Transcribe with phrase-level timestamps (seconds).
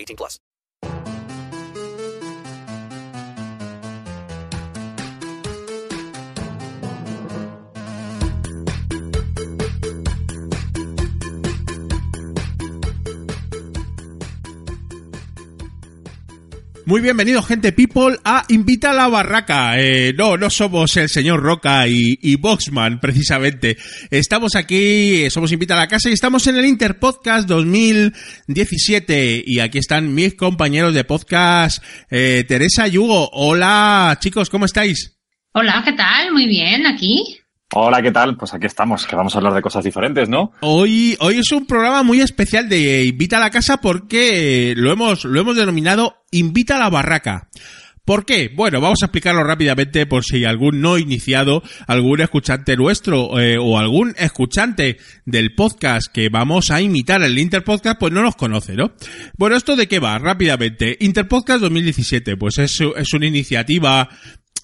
[0.00, 0.40] 18 plus.
[16.90, 19.78] Muy bienvenido, gente people, a Invita a la Barraca.
[19.78, 23.76] Eh, no, no somos el señor Roca y, y Boxman, precisamente.
[24.10, 29.44] Estamos aquí, eh, somos Invita a la Casa y estamos en el Interpodcast 2017.
[29.46, 33.30] Y aquí están mis compañeros de podcast, eh, Teresa y Hugo.
[33.34, 35.16] Hola, chicos, ¿cómo estáis?
[35.52, 36.32] Hola, ¿qué tal?
[36.32, 37.39] Muy bien, aquí.
[37.72, 38.36] Hola, ¿qué tal?
[38.36, 40.50] Pues aquí estamos, que vamos a hablar de cosas diferentes, ¿no?
[40.60, 45.24] Hoy, hoy es un programa muy especial de Invita a la Casa porque lo hemos,
[45.24, 47.48] lo hemos denominado Invita a la Barraca.
[48.04, 48.50] ¿Por qué?
[48.52, 53.78] Bueno, vamos a explicarlo rápidamente por si algún no iniciado, algún escuchante nuestro eh, o
[53.78, 58.94] algún escuchante del podcast que vamos a imitar el Interpodcast, pues no nos conoce, ¿no?
[59.38, 60.18] Bueno, ¿esto de qué va?
[60.18, 60.96] Rápidamente.
[60.98, 64.08] Interpodcast 2017, pues es, es una iniciativa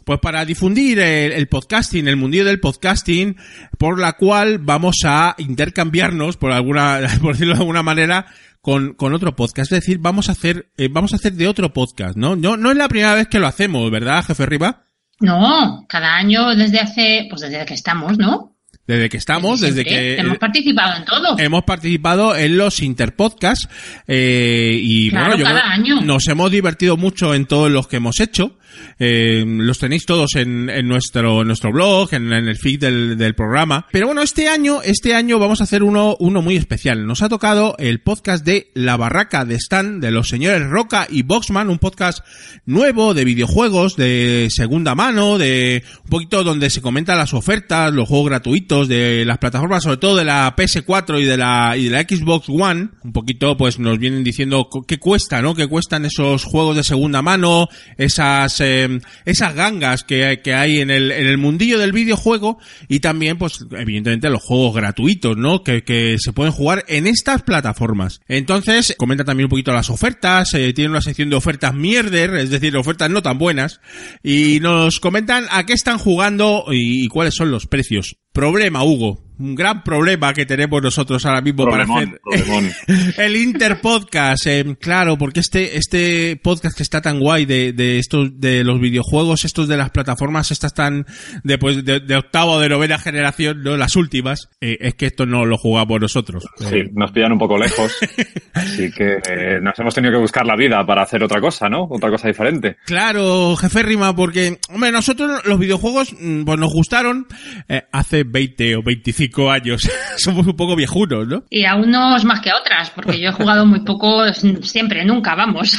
[0.07, 3.37] pues para difundir el, el, podcasting, el mundillo del podcasting,
[3.77, 8.27] por la cual vamos a intercambiarnos, por alguna, por decirlo de alguna manera,
[8.61, 9.72] con, con otro podcast.
[9.72, 12.37] Es decir, vamos a hacer, eh, vamos a hacer de otro podcast, ¿no?
[12.37, 14.84] No, no es la primera vez que lo hacemos, ¿verdad, jefe Riva?
[15.19, 18.56] No, cada año desde hace, pues desde que estamos, ¿no?
[18.87, 20.21] Desde que estamos, desde, desde que...
[20.21, 21.37] Hemos participado en todo.
[21.37, 23.69] Hemos participado en los interpodcasts
[24.06, 26.00] eh, y claro, bueno, yo cada año.
[26.03, 28.56] nos hemos divertido mucho en todos los que hemos hecho.
[28.98, 33.87] Eh, los tenéis todos en, nuestro, nuestro blog, en, el feed del, del, programa.
[33.92, 37.06] Pero bueno, este año, este año vamos a hacer uno, uno muy especial.
[37.06, 41.22] Nos ha tocado el podcast de La Barraca de Stan, de los señores Roca y
[41.22, 42.25] Boxman, un podcast
[42.64, 48.08] nuevo de videojuegos, de segunda mano, de un poquito donde se comentan las ofertas, los
[48.08, 51.91] juegos gratuitos de las plataformas, sobre todo de la PS4 y de la, y de
[51.91, 52.88] la Xbox One.
[53.03, 55.54] Un poquito, pues nos vienen diciendo qué cuesta, ¿no?
[55.54, 60.91] Qué cuestan esos juegos de segunda mano, esas eh, esas gangas que, que hay en
[60.91, 65.62] el, en el mundillo del videojuego y también, pues, evidentemente los juegos gratuitos, ¿no?
[65.62, 68.21] Que, que se pueden jugar en estas plataformas.
[68.28, 72.50] Entonces, comenta también un poquito las ofertas, eh, tiene una sección de ofertas mierder, es
[72.50, 73.81] decir, ofertas no tan buenas,
[74.22, 78.16] y nos comentan a qué están jugando y, y cuáles son los precios.
[78.32, 79.25] Problema, Hugo.
[79.39, 82.75] Un gran problema que tenemos nosotros ahora mismo problemón, para hacer
[83.19, 84.47] el Interpodcast.
[84.47, 88.81] Eh, claro, porque este, este podcast que está tan guay de, de estos, de los
[88.81, 91.07] videojuegos, estos de las plataformas, estas tan
[91.45, 95.07] de, pues, de, de octava o de novena generación, no las últimas, eh, es que
[95.07, 96.47] esto no lo jugamos nosotros.
[96.57, 97.95] Sí, nos pillan un poco lejos.
[98.55, 101.85] así que eh, nos hemos tenido que buscar la vida para hacer otra cosa, ¿no?
[101.91, 102.77] Otra cosa diferente.
[102.87, 106.15] Claro, jefe Rima, porque, hombre, nosotros los videojuegos,
[106.45, 107.27] pues nos gustaron
[107.69, 109.88] eh, hace 20 o 25 años.
[110.16, 111.44] Somos un poco viejunos, ¿no?
[111.50, 115.34] Y a unos más que a otras, porque yo he jugado muy poco, siempre, nunca,
[115.34, 115.76] vamos.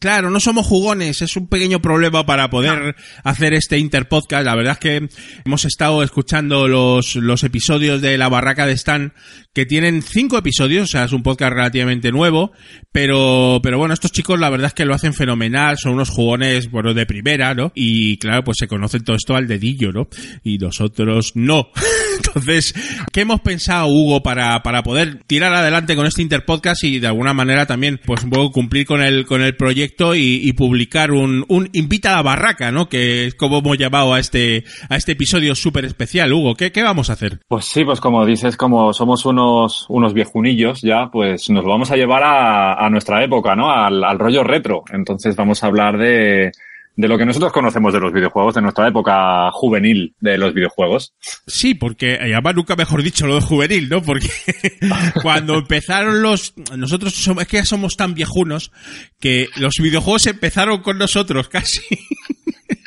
[0.00, 4.46] Claro, no somos jugones, es un pequeño problema para poder hacer este interpodcast.
[4.46, 5.08] La verdad es que
[5.44, 9.12] hemos estado escuchando los, los episodios de La Barraca de Stan,
[9.52, 12.52] que tienen cinco episodios, o sea, es un podcast relativamente nuevo,
[12.92, 16.70] pero, pero bueno, estos chicos la verdad es que lo hacen fenomenal, son unos jugones,
[16.70, 17.70] bueno, de primera, ¿no?
[17.74, 20.08] Y claro, pues se conocen todo esto al dedillo, ¿no?
[20.42, 21.68] Y nosotros no.
[22.16, 22.74] Entonces,
[23.12, 27.32] ¿qué hemos pensado, Hugo, para, para poder tirar adelante con este interpodcast y de alguna
[27.32, 31.44] manera también, pues un poco cumplir con el, con el proyecto y, y, publicar un,
[31.48, 32.88] un invita a la barraca, ¿no?
[32.88, 36.54] Que es como hemos llamado a este, a este episodio súper especial, Hugo.
[36.54, 37.40] ¿Qué, ¿Qué vamos a hacer?
[37.48, 41.90] Pues sí, pues como dices, como somos unos, unos viejunillos ya, pues nos lo vamos
[41.90, 43.70] a llevar a, a nuestra época, ¿no?
[43.70, 44.82] Al, al rollo retro.
[44.92, 46.52] Entonces vamos a hablar de,
[47.00, 51.14] de lo que nosotros conocemos de los videojuegos, de nuestra época juvenil de los videojuegos.
[51.46, 54.02] Sí, porque y además nunca mejor dicho lo de juvenil, ¿no?
[54.02, 54.28] Porque
[55.22, 56.54] cuando empezaron los...
[56.76, 58.70] Nosotros somos, es que ya somos tan viejunos
[59.18, 61.80] que los videojuegos empezaron con nosotros casi.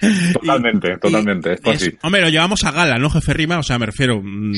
[0.34, 1.92] Totalmente, totalmente, esto Es- así.
[2.02, 3.58] hombre, lo llevamos a gala, ¿no, jefe Rima?
[3.60, 4.22] O sea, me refiero...
[4.24, 4.54] mm,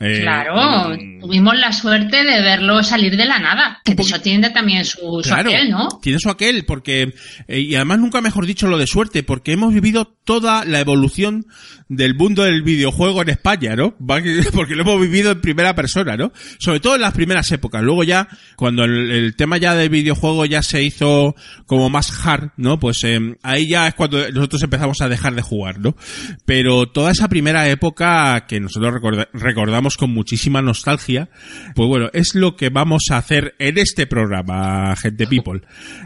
[0.00, 3.80] eh, Claro, mm, tuvimos la suerte de verlo salir de la nada.
[3.84, 5.88] Que eso tiene también su, aquel, ¿no?
[6.02, 7.14] tiene su aquel, porque,
[7.48, 11.46] eh, y además nunca mejor dicho lo de suerte, porque hemos vivido toda la evolución
[11.88, 13.94] del mundo del videojuego en España, ¿no?
[14.54, 16.32] Porque lo hemos vivido en primera persona, ¿no?
[16.58, 17.82] Sobre todo en las primeras épocas.
[17.82, 18.26] Luego ya,
[18.56, 21.34] cuando el, el tema ya del videojuego ya se hizo
[21.66, 22.78] como más hard, ¿no?
[22.80, 25.96] Pues eh, ahí ya es cuando nosotros empezamos a dejar de jugar, ¿no?
[26.44, 31.28] Pero toda esa primera época que nosotros recorda- recordamos con muchísima nostalgia,
[31.74, 35.60] pues bueno, es lo que vamos a hacer en este programa, gente people.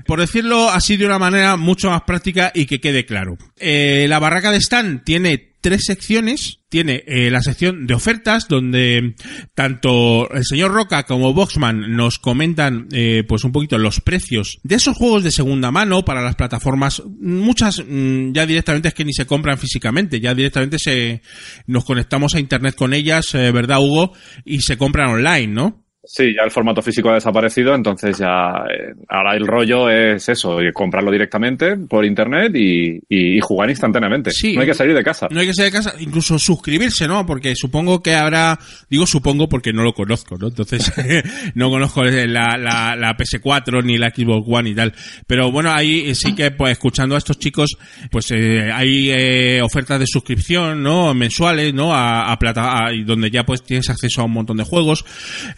[0.06, 3.36] Por decirlo así de una manera mucho más práctica y que quede claro.
[3.58, 6.60] Eh, la barraca de Stan tiene tres secciones.
[6.68, 9.14] Tiene eh, la sección de ofertas, donde
[9.54, 14.74] tanto el señor Roca como Boxman nos comentan eh, pues un poquito los precios de
[14.74, 17.02] esos juegos de segunda mano para las plataformas.
[17.20, 21.22] Muchas mm, ya directamente es que ni se compran físicamente, ya directamente se
[21.66, 24.12] nos conectamos a internet con ellas, eh, ¿verdad, Hugo?
[24.44, 25.87] Y se compran online, ¿no?
[26.10, 30.62] Sí, ya el formato físico ha desaparecido, entonces ya eh, ahora el rollo es eso,
[30.62, 34.30] y comprarlo directamente por internet y, y- y jugar instantáneamente.
[34.30, 34.54] Sí.
[34.54, 35.28] no hay que salir de casa.
[35.30, 37.26] No hay que salir de casa, incluso suscribirse, ¿no?
[37.26, 38.58] Porque supongo que habrá,
[38.88, 40.48] digo supongo porque no lo conozco, ¿no?
[40.48, 40.90] Entonces,
[41.54, 44.94] no conozco la, la, la PS4 ni la Xbox One y tal.
[45.26, 47.76] Pero bueno, ahí sí que, pues, escuchando a estos chicos,
[48.10, 51.12] pues eh, hay eh, ofertas de suscripción, ¿no?
[51.12, 51.92] Mensuales, ¿no?
[51.94, 55.04] A, a plata, a- y donde ya pues tienes acceso a un montón de juegos,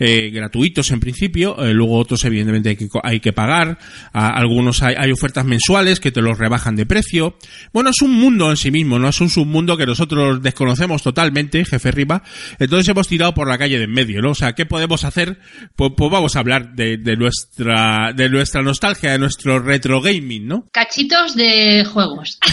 [0.01, 3.79] eh, gratuitos en principio, eh, luego otros evidentemente hay que, co- hay que pagar,
[4.13, 7.37] a- algunos hay, hay ofertas mensuales que te los rebajan de precio.
[7.73, 11.65] Bueno, es un mundo en sí mismo, no es un submundo que nosotros desconocemos totalmente,
[11.65, 12.23] jefe Riva.
[12.59, 14.31] Entonces hemos tirado por la calle de en medio, ¿no?
[14.31, 15.39] O sea, ¿qué podemos hacer?
[15.77, 20.47] Pues, pues vamos a hablar de, de nuestra, de nuestra nostalgia, de nuestro retro gaming,
[20.47, 20.69] ¿no?
[20.73, 22.39] Cachitos de juegos.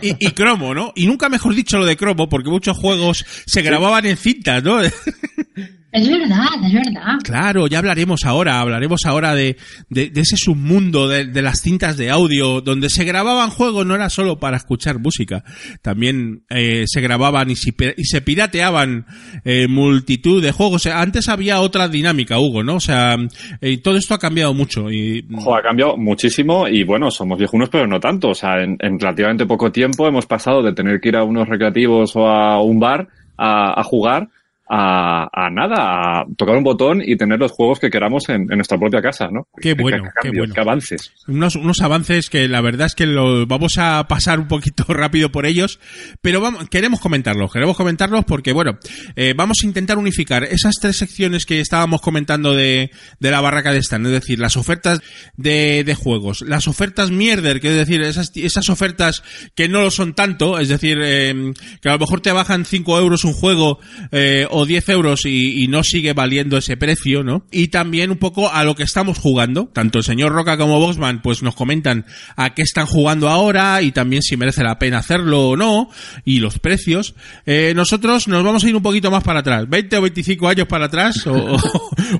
[0.00, 0.92] Y, y cromo, ¿no?
[0.96, 4.80] Y nunca mejor dicho lo de cromo, porque muchos juegos se grababan en cintas, ¿no?
[5.92, 7.18] Es verdad, es verdad.
[7.22, 9.58] Claro, ya hablaremos ahora, hablaremos ahora de,
[9.90, 13.94] de, de ese submundo de, de las cintas de audio, donde se grababan juegos, no
[13.94, 15.44] era solo para escuchar música,
[15.82, 19.04] también eh, se grababan y, si pe- y se pirateaban
[19.44, 20.76] eh, multitud de juegos.
[20.76, 22.76] O sea, antes había otra dinámica, Hugo, ¿no?
[22.76, 23.16] O sea,
[23.60, 27.68] eh, todo esto ha cambiado mucho y Ojo, ha cambiado muchísimo y bueno, somos viejunos
[27.68, 28.30] pero no tanto.
[28.30, 31.46] O sea, en, en relativamente poco tiempo hemos pasado de tener que ir a unos
[31.48, 34.28] recreativos o a un bar a, a jugar
[34.74, 38.56] a, a nada, a tocar un botón y tener los juegos que queramos en, en
[38.56, 39.46] nuestra propia casa, ¿no?
[39.60, 40.54] Qué bueno, qué bueno.
[40.54, 41.12] qué avances.
[41.28, 45.30] unos, unos avances que la verdad es que lo vamos a pasar un poquito rápido
[45.30, 45.78] por ellos,
[46.22, 48.78] pero vamos, queremos comentarlos, queremos comentarlos porque, bueno,
[49.14, 52.90] eh, vamos a intentar unificar esas tres secciones que estábamos comentando de,
[53.20, 55.02] de la barraca de stand, es decir, las ofertas
[55.36, 59.22] de, de juegos, las ofertas mierder, que es decir, esas, esas ofertas
[59.54, 61.52] que no lo son tanto, es decir, eh,
[61.82, 63.78] que a lo mejor te bajan 5 euros un juego
[64.12, 67.44] eh, o 10 euros y, y no sigue valiendo ese precio, ¿no?
[67.50, 69.68] Y también un poco a lo que estamos jugando.
[69.72, 72.06] Tanto el señor Roca como Boxman pues nos comentan
[72.36, 75.90] a qué están jugando ahora y también si merece la pena hacerlo o no
[76.24, 77.14] y los precios.
[77.46, 80.66] Eh, nosotros nos vamos a ir un poquito más para atrás, 20 o 25 años
[80.66, 81.58] para atrás o,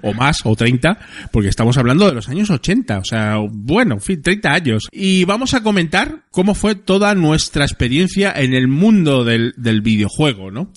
[0.02, 0.98] o- más, o 30,
[1.32, 4.88] porque estamos hablando de los años 80, o sea, bueno, en fin, 30 años.
[4.92, 10.50] Y vamos a comentar cómo fue toda nuestra experiencia en el mundo del, del videojuego,
[10.50, 10.72] ¿no?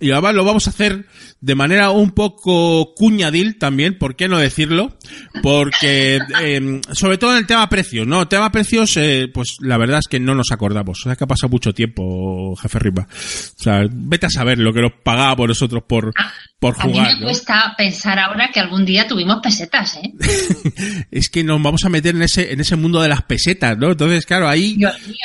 [0.00, 1.06] Y además lo vamos a hacer
[1.40, 4.96] de manera un poco cuñadil también, ¿por qué no decirlo?
[5.42, 8.22] Porque, eh, sobre todo en el tema precios, ¿no?
[8.22, 11.00] El tema precios, eh, pues la verdad es que no nos acordamos.
[11.00, 13.06] O sea, que ha pasado mucho tiempo, jefe Riva.
[13.10, 16.12] O sea, vete a saber lo que nos pagábamos nosotros por,
[16.58, 17.26] por A mí jugar, me ¿no?
[17.26, 20.12] cuesta pensar ahora que algún día tuvimos pesetas, ¿eh?
[21.10, 23.90] Es que nos vamos a meter en ese, en ese mundo de las pesetas, ¿no?
[23.92, 25.16] Entonces, claro, ahí Dios mío.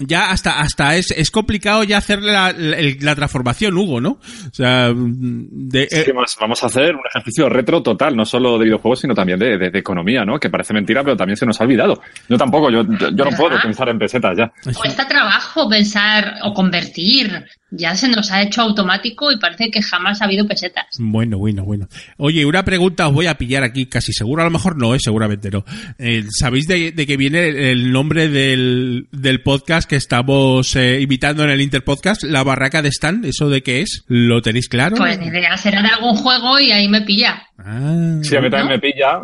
[0.00, 4.10] ya hasta, hasta es, es complicado ya hacerle la, la, la transformación, Hugo, ¿no?
[4.20, 8.58] O sea, de, Es que vamos, vamos a hacer un ejercicio retro total, no solo
[8.58, 10.38] de videojuegos, sino también de, de- de economía, ¿no?
[10.38, 12.00] Que parece mentira, pero también se nos ha olvidado.
[12.28, 14.52] Yo tampoco, yo, yo, yo no puedo pensar en pesetas ya.
[14.74, 17.44] Cuesta trabajo pensar o convertir.
[17.70, 20.86] Ya se nos ha hecho automático y parece que jamás ha habido pesetas.
[20.98, 21.86] Bueno, bueno, bueno.
[22.16, 24.98] Oye, una pregunta os voy a pillar aquí casi seguro, a lo mejor no, eh,
[25.00, 25.64] seguramente no.
[25.98, 31.44] Eh, ¿Sabéis de, de qué viene el nombre del, del podcast que estamos eh, invitando
[31.44, 32.22] en el Interpodcast?
[32.22, 34.04] La barraca de Stan, ¿eso de qué es?
[34.06, 34.96] ¿Lo tenéis claro?
[34.96, 37.47] Pues ni idea, será de algún juego y ahí me pilla.
[37.58, 39.20] Ah, Sí, a mí también me pilla.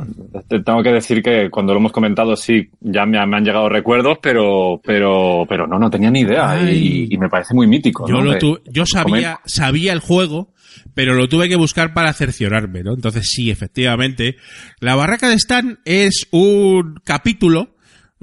[0.48, 4.18] Te tengo que decir que cuando lo hemos comentado, sí, ya me, han llegado recuerdos,
[4.20, 6.60] pero, pero, pero no, no tenía ni idea.
[6.70, 8.08] Y, y me parece muy mítico.
[8.08, 8.22] Yo, ¿no?
[8.32, 10.52] lo tu- yo sabía, sabía el juego,
[10.94, 12.94] pero lo tuve que buscar para cerciorarme, ¿no?
[12.94, 14.36] Entonces sí, efectivamente.
[14.80, 17.73] La Barraca de Stan es un capítulo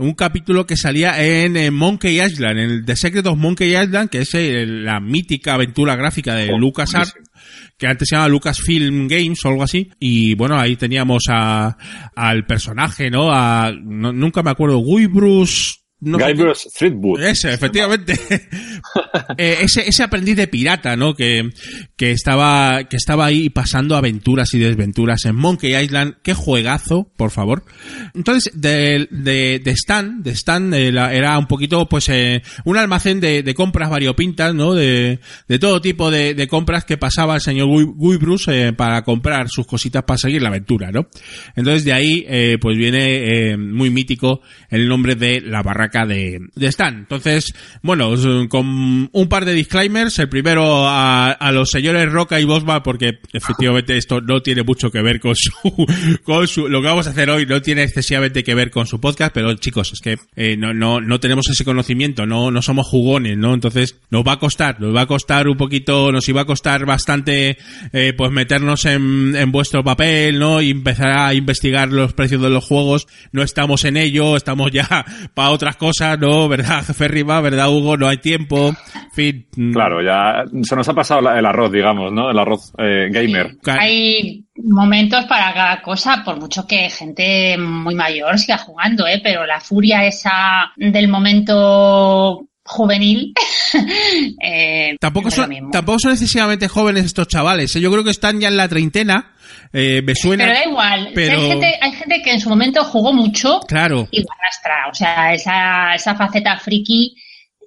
[0.01, 4.19] un capítulo que salía en, Monkey Island, en el The Secret of Monkey Island, que
[4.21, 7.13] es eh, la mítica aventura gráfica de Oh, LucasArts,
[7.77, 9.89] que antes se llamaba Lucasfilm Games o algo así.
[9.99, 11.77] Y bueno, ahí teníamos a,
[12.15, 13.31] al personaje, ¿no?
[13.31, 15.75] A, no- nunca me acuerdo, Guy Bruce...
[16.01, 17.21] no Guybrush Threepwood.
[17.21, 18.19] ese, efectivamente.
[19.37, 21.13] Eh, ese, ese aprendiz de pirata, ¿no?
[21.13, 21.49] Que,
[21.95, 26.15] que estaba, que estaba ahí pasando aventuras y desventuras en Monkey Island.
[26.23, 27.63] Qué juegazo, por favor.
[28.13, 32.77] Entonces, de, de, de Stan, de Stan, eh, la- era un poquito, pues, eh, un
[32.77, 34.73] almacén de, de compras variopintas, ¿no?
[34.73, 38.73] De, de todo tipo de, de compras que pasaba el señor Guy, Guy Bruce, eh,
[38.73, 41.07] para comprar sus cositas para seguir la aventura, ¿no?
[41.55, 46.95] Entonces, de ahí, pues viene, muy mítico el nombre de la barraca de, de Stan.
[46.95, 50.17] Entonces, bueno, os- con un par de disclaimers.
[50.19, 54.89] El primero a, a los señores Roca y Bosma, porque efectivamente esto no tiene mucho
[54.91, 55.51] que ver con su,
[56.23, 58.99] con su, lo que vamos a hacer hoy no tiene excesivamente que ver con su
[58.99, 62.87] podcast, pero chicos, es que eh, no, no, no tenemos ese conocimiento, no, no somos
[62.87, 63.53] jugones, ¿no?
[63.53, 66.85] Entonces, nos va a costar, nos va a costar un poquito, nos iba a costar
[66.85, 67.57] bastante,
[67.93, 70.61] eh, pues meternos en, en vuestro papel, ¿no?
[70.61, 73.07] Y empezar a investigar los precios de los juegos.
[73.31, 76.47] No estamos en ello, estamos ya para otras cosas, ¿no?
[76.47, 77.23] ¿Verdad, jefe?
[77.23, 77.97] ¿Verdad, Hugo?
[77.97, 78.69] No hay tiempo.
[78.69, 79.47] En fin.
[79.57, 82.29] mm, Claro, ya se nos ha pasado el arroz, digamos, ¿no?
[82.29, 83.57] El arroz eh, gamer.
[83.65, 89.19] Hay momentos para cada cosa, por mucho que gente muy mayor siga jugando, ¿eh?
[89.23, 93.33] Pero la furia esa del momento juvenil.
[94.41, 97.75] eh, Tampoco son, tampoco son excesivamente jóvenes estos chavales.
[97.75, 97.81] ¿eh?
[97.81, 99.33] Yo creo que están ya en la treintena.
[99.73, 100.43] Eh, me suena.
[100.45, 101.11] Pero da igual.
[101.15, 104.07] Pero- hay, gente, hay gente que en su momento jugó mucho Claro.
[104.11, 104.87] y arrastra.
[104.91, 107.15] O sea, esa, esa faceta friki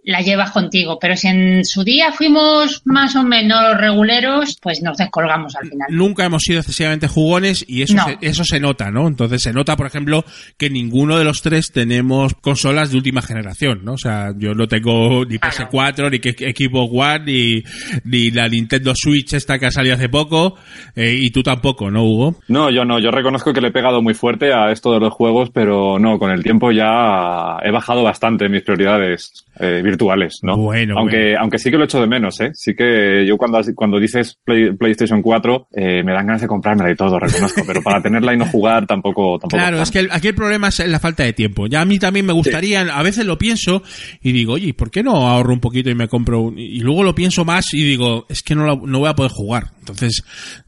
[0.04, 0.98] la llevas contigo.
[1.00, 5.88] Pero si en su día fuimos más o menos reguleros, pues nos descolgamos al final.
[5.90, 8.04] Nunca hemos sido excesivamente jugones y eso, No.
[8.04, 9.08] se, eso se nota, ¿no?
[9.08, 10.24] Entonces se nota, por ejemplo,
[10.58, 13.94] que ninguno de los tres tenemos consolas de última generación, ¿no?
[13.94, 15.54] O sea, yo no tengo ni Claro.
[15.70, 17.62] PS4, ni que- Xbox One, ni,
[18.04, 20.56] ni la Nintendo Switch esta que ha salido hace poco,
[20.94, 22.36] eh, y tú tampoco, ¿no, Hugo?
[22.48, 25.12] No, yo no, yo reconozco que le he pegado muy fuerte a esto de los
[25.12, 30.56] juegos, pero no, con el tiempo ya he bajado bastante mis prioridades eh, virtuales, ¿no?
[30.56, 31.38] Bueno, aunque, bueno.
[31.40, 32.50] aunque sí que lo echo de menos, ¿eh?
[32.54, 36.84] Sí que yo cuando, cuando dices Play- PlayStation 4, eh, me dan ganas de comprarme
[36.84, 39.56] de todo, reconozco, pero para tenerla y no jugar tampoco, tampoco.
[39.60, 41.66] Claro, es que el- aquí el problema es la falta de tiempo.
[41.66, 43.82] Ya a mí también me gustaría, a veces lo pienso
[44.22, 46.58] y digo, oye, ¿por qué no ahorro un poquito y me compro un...
[46.58, 49.32] Y luego lo pienso más y digo, es que no, la- no voy a poder
[49.32, 49.64] jugar.
[49.80, 50.22] Entonces,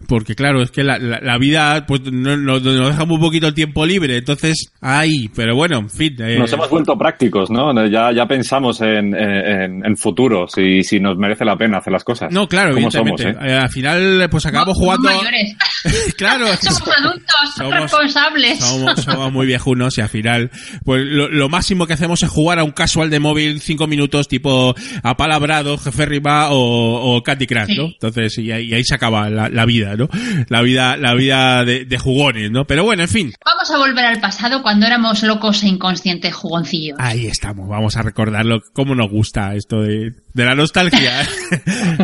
[0.08, 3.46] porque claro, es que la, la- la vida pues no- no- nos deja muy poquito
[3.46, 4.16] el tiempo libre.
[4.18, 6.14] Entonces, ahí, pero bueno, en fin.
[6.20, 7.72] eh, Nos hemos vuelto prácticos, ¿no?
[7.88, 12.04] Ya, ya pensamos en, en, en futuro, si, si nos merece la pena hacer las
[12.04, 12.30] cosas.
[12.32, 13.22] No, claro, evidentemente.
[13.24, 13.48] somos, ¿eh?
[13.48, 15.18] Eh, al final, pues acabamos Somos jugando...
[15.18, 15.56] mayores.
[16.16, 18.58] claro, Somos adultos, Somos- responsables.
[18.60, 20.50] Somos, somos muy viejunos y al final,
[20.84, 24.28] pues lo, lo máximo que hacemos es jugar a un casual de móvil cinco minutos
[24.28, 27.84] tipo apalabrado, jefe rima o, o Candy Crush, ¿no?
[27.86, 30.08] Entonces, y ahí, y ahí se acaba la, la vida, ¿no?
[30.48, 32.64] La vida, la vida de, de jugones, ¿no?
[32.66, 33.32] Pero bueno, en fin.
[33.44, 36.96] Vamos a volver al pasado cuando éramos locos e inconscientes jugoncillos.
[37.00, 38.60] Ahí estamos, vamos a recordarlo.
[38.72, 41.12] ¿Cómo nos gusta esto de, de la nostalgia?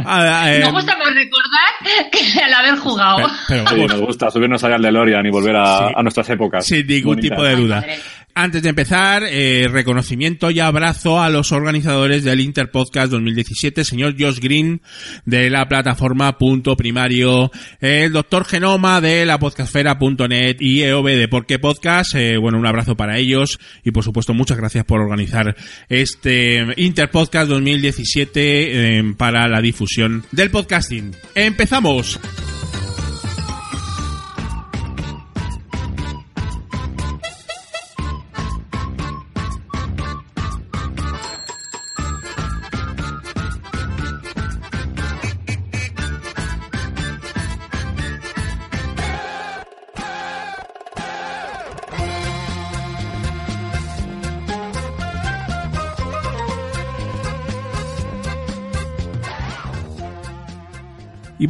[0.05, 3.29] Ah, eh, Nos gusta más recordar que al haber jugado.
[3.49, 5.95] pero, pero Sí, nos gusta subirnos allá al DeLorean y volver a, Sí.
[5.97, 6.67] a nuestras épocas.
[6.67, 7.31] Sin ningún Bonitas.
[7.37, 7.77] tipo de duda.
[7.77, 7.99] Madre.
[8.35, 14.39] Antes de empezar, eh, reconocimiento y abrazo a los organizadores del Interpodcast 2017, señor Josh
[14.39, 14.81] Green
[15.27, 21.59] de la plataforma Punto Primario, el doctor Genoma de la podcastfera.net y EOB de Porqué
[21.59, 22.15] Podcast.
[22.15, 25.55] Eh, bueno, un abrazo para ellos y por supuesto muchas gracias por organizar
[25.91, 31.15] este Interpodcast 2017 eh, para la difusión del podcasting.
[31.35, 32.19] ¡Empezamos!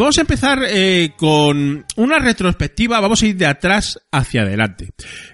[0.02, 4.90] Vamos a empezar eh, con una retrospectiva, vamos a ir de atrás hacia adelante.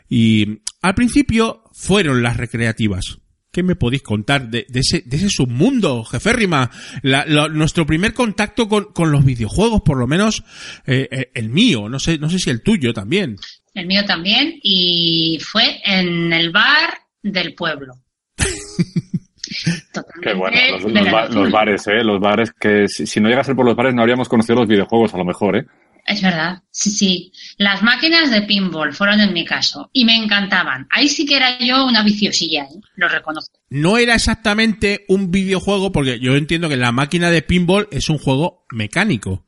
[0.09, 3.17] Y al principio fueron las recreativas.
[3.17, 6.71] ¿Qué ¿Qué me podéis contar de, ese, de ese submundo, jeférrima?
[7.03, 10.45] La- nuestro primer contacto con, con los videojuegos, por lo menos
[10.87, 13.37] eh, eh, el mío, no sé, no sé si el tuyo también.
[13.75, 14.55] El mío también.
[14.63, 17.95] Y fue en el bar del pueblo.
[19.93, 20.57] Totalmente Qué bueno,
[21.31, 22.03] los, ba- bares, ¿eh?
[22.05, 24.57] Los bares que si, si no llega a ser por los bares no habríamos conocido
[24.61, 25.65] los videojuegos a lo mejor, ¿eh?
[26.07, 27.33] Es verdad, sí, sí.
[27.59, 30.87] Las máquinas de pinball fueron en mi caso y me encantaban.
[30.91, 32.81] Ahí sí que era yo una viciosilla, ¿eh?
[32.97, 33.59] lo reconozco.
[33.69, 38.17] No era exactamente un videojuego, porque yo entiendo que la máquina de pinball es un
[38.17, 39.45] juego mecánico.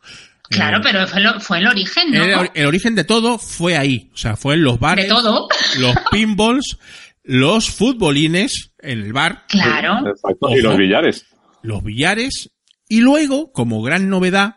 [0.50, 2.24] Claro, Eh, pero fue, lo- fue el origen, ¿no?
[2.24, 4.10] el, el origen de todo fue ahí.
[4.12, 5.06] O sea, fue en los bares.
[5.06, 5.48] De todo.
[5.78, 6.76] Los pinballs,
[7.22, 9.44] los futbolines en el bar.
[9.48, 10.08] Claro.
[10.08, 10.50] Exacto.
[10.50, 11.26] Y los billares.
[11.62, 12.50] los billares
[12.88, 14.56] y luego, como gran novedad,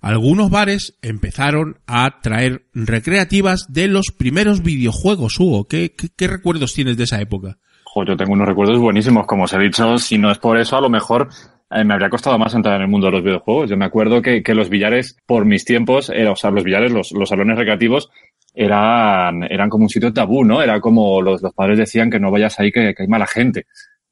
[0.00, 5.66] algunos bares empezaron a traer recreativas de los primeros videojuegos, Hugo.
[5.66, 7.58] ¿Qué, qué, qué recuerdos tienes de esa época?
[7.84, 9.26] Jo, yo tengo unos recuerdos buenísimos.
[9.26, 11.28] Como os he dicho, si no es por eso, a lo mejor
[11.70, 13.70] eh, me habría costado más entrar en el mundo de los videojuegos.
[13.70, 16.92] Yo me acuerdo que, que los billares, por mis tiempos, era, o sea, los billares,
[16.92, 18.10] los, los salones recreativos,
[18.54, 20.62] eran, eran como un sitio tabú, ¿no?
[20.62, 23.66] Era como los, los padres decían que no vayas ahí, que, que hay mala gente.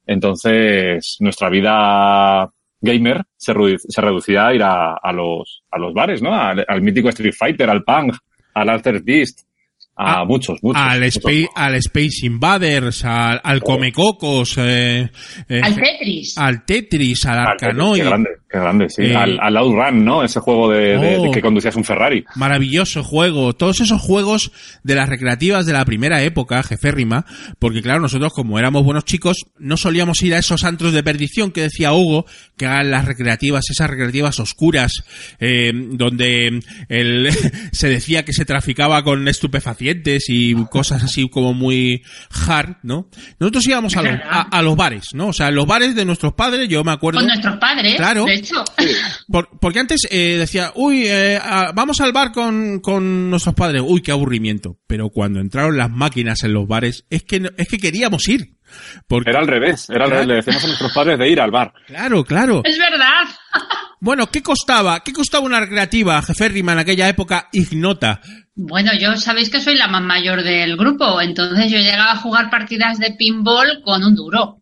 [0.05, 2.49] Entonces, nuestra vida
[2.81, 6.33] gamer se, se reducía a ir a, a los, a los bares, ¿no?
[6.35, 8.15] Al, al mítico Street Fighter, al Punk,
[8.53, 9.39] al Alter Beast,
[9.95, 10.81] a Ah, muchos, muchos.
[10.81, 11.15] al, muchos.
[11.17, 15.09] Space, al Space Invaders, al, al Comecocos, eh,
[15.47, 16.37] eh, Al Tetris.
[16.37, 19.01] al Tetris, al grande, qué grande, sí.
[19.01, 20.23] Eh, al, al Outrun, ¿no?
[20.23, 21.23] Ese juego de, de- Oh.
[21.23, 22.23] de que conducías un Ferrari.
[22.35, 23.53] Maravilloso juego.
[23.53, 24.51] Todos esos juegos
[24.83, 27.25] de las recreativas de la primera época, jeférrima,
[27.59, 31.51] porque claro, nosotros como éramos buenos chicos, no solíamos ir a esos antros de perdición
[31.51, 35.03] que decía Hugo, que eran las recreativas, esas recreativas oscuras,
[35.39, 37.29] eh, donde el,
[37.71, 42.03] se decía que se traficaba con estupefacientes y cosas así como muy
[42.47, 43.07] hard, ¿no?
[43.39, 45.27] Nosotros íbamos a los, a, a los bares, ¿no?
[45.27, 47.19] O sea, los bares de nuestros padres, yo me acuerdo.
[47.19, 48.25] Con nuestros padres, Claro.
[48.25, 48.63] de hecho.
[49.27, 51.39] Por- porque antes eh, decía, uy, eh,
[51.73, 54.77] vamos al bar con, con nuestros padres, uy, qué aburrimiento.
[54.87, 58.57] Pero cuando entraron las máquinas en los bares, es que, no- es que queríamos ir.
[59.07, 60.27] Porque, Era al revés, era al revés.
[60.27, 61.73] Le decíamos a nuestros padres de ir al bar.
[61.85, 62.61] Claro, claro.
[62.63, 63.23] Es verdad.
[64.05, 64.99] Bueno, ¿qué costaba?
[64.99, 68.19] ¿Qué costaba una recreativa, jeférrima, en aquella época ignota?
[68.53, 72.49] Bueno, yo sabéis que soy la más mayor del grupo, entonces yo llegaba a jugar
[72.49, 74.61] partidas de pinball con un duro.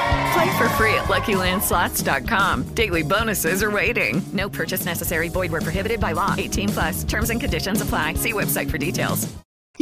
[0.33, 2.73] Play for free at LuckyLandSlots.com.
[2.75, 4.21] Daily bonuses are waiting.
[4.33, 5.29] No purchase necessary.
[5.29, 6.35] Void were prohibited by law.
[6.37, 7.03] 18 plus.
[7.03, 8.15] Terms and conditions apply.
[8.15, 9.27] See website for details.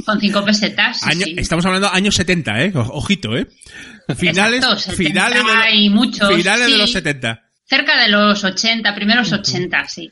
[0.05, 1.01] Con cinco pesetas.
[1.01, 1.35] sí, Año- sí.
[1.37, 2.71] Estamos hablando años 70, ¿eh?
[2.75, 3.47] Ojito, ¿eh?
[4.17, 4.95] Finales, Exacto, 70
[5.27, 7.41] finales, de, y muchos, finales de los 70.
[7.65, 10.11] Cerca de los 80, primeros 80, sí.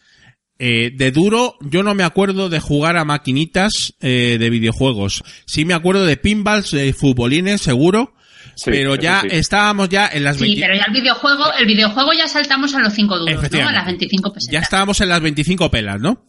[0.60, 5.24] Eh, de duro, yo no me acuerdo de jugar a maquinitas eh, de videojuegos.
[5.46, 8.14] Sí me acuerdo de pinballs, de futbolines, seguro.
[8.58, 9.28] Sí, pero ya sí.
[9.32, 12.80] estábamos ya en las Sí, 20 pero ya el videojuego, el videojuego ya saltamos a
[12.80, 13.68] los 5 duros, ¿no?
[13.68, 14.52] A las 25 pesetas.
[14.52, 16.24] ya estábamos en las 25 pelas, ¿no?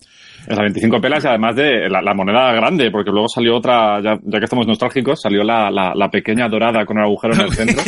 [0.49, 4.19] Las 25 pelas y además de la, la moneda grande, porque luego salió otra, ya,
[4.23, 7.53] ya que estamos nostálgicos, salió la, la, la pequeña dorada con el agujero en el
[7.53, 7.83] centro.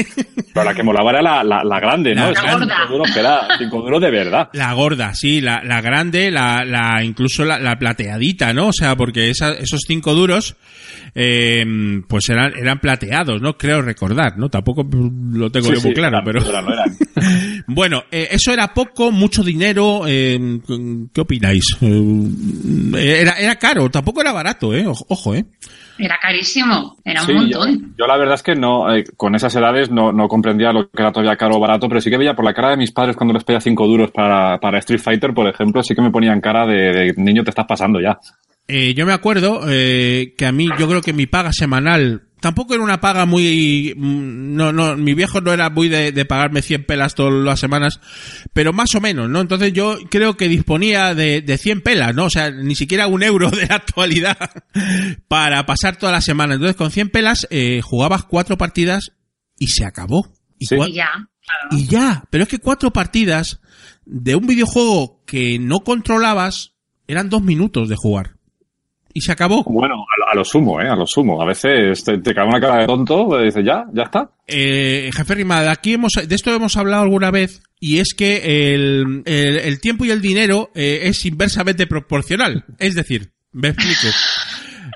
[0.53, 2.31] pero la que molaba era la, la, la grande, ¿no?
[2.31, 2.77] La gorda.
[2.83, 4.49] cinco duros que era cinco duros de verdad.
[4.53, 8.69] La gorda, sí, la, la grande, la, la incluso la, la plateadita, ¿no?
[8.69, 10.57] O sea, porque esa- esos cinco duros,
[11.15, 11.65] eh,
[12.09, 13.57] pues eran, eran plateados, ¿no?
[13.57, 14.49] Creo recordar, ¿no?
[14.49, 14.87] Tampoco
[15.33, 16.41] lo tengo Sí, yo sí, muy claro, eran, pero...
[16.49, 16.97] eran, eran.
[17.73, 20.03] Bueno, eh, eso era poco, mucho dinero.
[20.07, 20.39] eh,
[21.15, 21.65] ¿Qué opináis?
[21.81, 24.85] Eh, era, era caro, tampoco era barato, ¿eh?
[24.87, 25.45] Ojo, ¿eh?
[25.99, 27.95] Era carísimo, era un Sí, montón.
[27.99, 31.03] yo la verdad es que no, eh, con esas edades no, no comprendía lo que
[31.03, 33.17] era todavía caro o barato, pero sí que veía por la cara de mis padres
[33.17, 36.41] cuando les pedía cinco duros para, para Street Fighter, por ejemplo, sí que me ponían
[36.41, 38.19] cara de, de, niño te estás pasando ya.
[38.67, 42.75] Eh, yo me acuerdo eh, que a mí, yo creo que mi paga semanal tampoco
[42.75, 46.63] era una paga muy, mm, no, no, mi viejo no era muy de, de pagarme
[46.63, 48.01] 100 pelas todas las semanas,
[48.53, 49.41] pero más o menos, ¿no?
[49.41, 52.25] Entonces yo creo que disponía de, de 100 pelas, ¿no?
[52.27, 54.37] O sea, ni siquiera un euro de la actualidad
[55.29, 56.55] para pasar toda la semana.
[56.55, 59.13] Entonces con 100 pelas eh, jugabas cuatro partidas
[59.59, 60.27] y se acabó.
[60.59, 61.09] Y, cua- Y ya.
[61.13, 61.69] claro.
[61.73, 63.61] y ya, pero es que cuatro partidas
[64.05, 66.73] de un videojuego que no controlabas
[67.07, 68.37] eran dos minutos de jugar.
[69.13, 69.65] Y se acabó.
[69.65, 70.89] Bueno, a lo, a lo sumo, ¿eh?
[70.89, 71.43] A lo sumo.
[71.43, 74.31] A veces te, te cae una cara de tonto y dices, ya, ya está.
[74.47, 78.73] Eh, jefe Rima, de aquí hemos, de esto hemos hablado alguna vez, y es que
[78.75, 82.65] el, el, el tiempo y el dinero eh, es inversamente proporcional.
[82.79, 84.15] Es decir, me explico.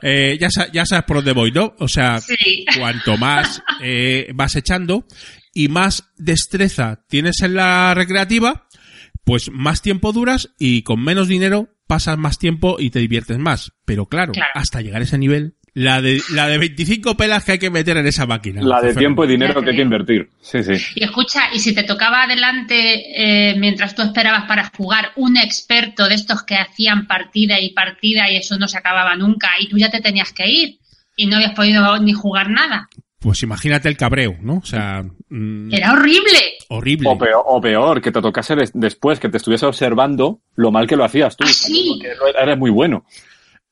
[0.03, 1.73] Eh, ya, ya sabes por dónde voy, ¿no?
[1.79, 2.67] O sea, Sí.
[2.77, 5.07] cuanto más eh, vas echando
[5.55, 8.67] y más destreza tienes en la recreativa,
[9.25, 13.73] pues más tiempo duras y con menos dinero pasas más tiempo y te diviertes más.
[13.85, 14.51] Pero claro, Claro.
[14.55, 17.97] hasta llegar a ese nivel, la de, la de 25 pelas que hay que meter
[17.97, 18.63] en esa máquina.
[18.63, 20.31] La de tiempo y dinero que hay que invertir.
[20.41, 20.73] Sí, sí.
[20.95, 23.03] Y escucha, y si te tocaba adelante,
[23.51, 28.31] eh, mientras tú esperabas para jugar, un experto de estos que hacían partida y partida
[28.31, 30.79] y eso no se acababa nunca, y tú ya te tenías que ir
[31.17, 32.89] y no habías podido ni jugar nada.
[33.25, 34.59] Pues imagínate el cabreo, ¿no?
[34.59, 36.39] O sea, mm, Era horrible.
[36.69, 37.09] horrible.
[37.09, 40.87] O peor, o peor, que te tocase des- después, que te estuviese observando lo mal
[40.87, 41.45] que lo hacías tú.
[41.49, 41.99] Ah, sí.
[41.99, 43.07] Porque eres muy bueno.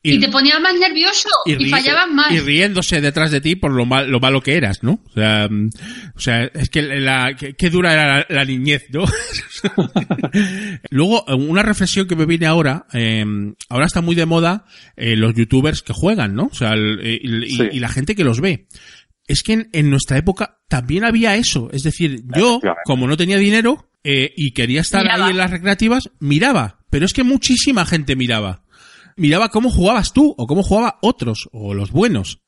[0.04, 2.32] Y, te ponías más nervioso y, ri- fallabas más.
[2.32, 4.98] y riéndose detrás de ti por lo, mal, lo malo que eras, ¿no?
[5.06, 5.70] O sea, mm,
[6.16, 9.04] o sea es que la, que- qué dura era la, la niñez, ¿no?
[10.90, 13.24] Luego, una reflexión que me viene ahora, eh,
[13.68, 14.64] ahora está muy de moda
[14.96, 16.48] eh, los youtubers que juegan, ¿no?
[16.50, 18.66] O sea, el- y, y- y la gente que los ve.
[19.32, 21.70] Es que en, en nuestra época también había eso.
[21.72, 25.24] Es decir, yo, como no tenía dinero eh, y quería estar Miraba.
[25.24, 26.78] ahí en las recreativas, miraba.
[26.90, 28.62] Pero es que muchísima gente miraba
[29.16, 32.40] miraba cómo jugabas tú o cómo jugaba otros o los buenos.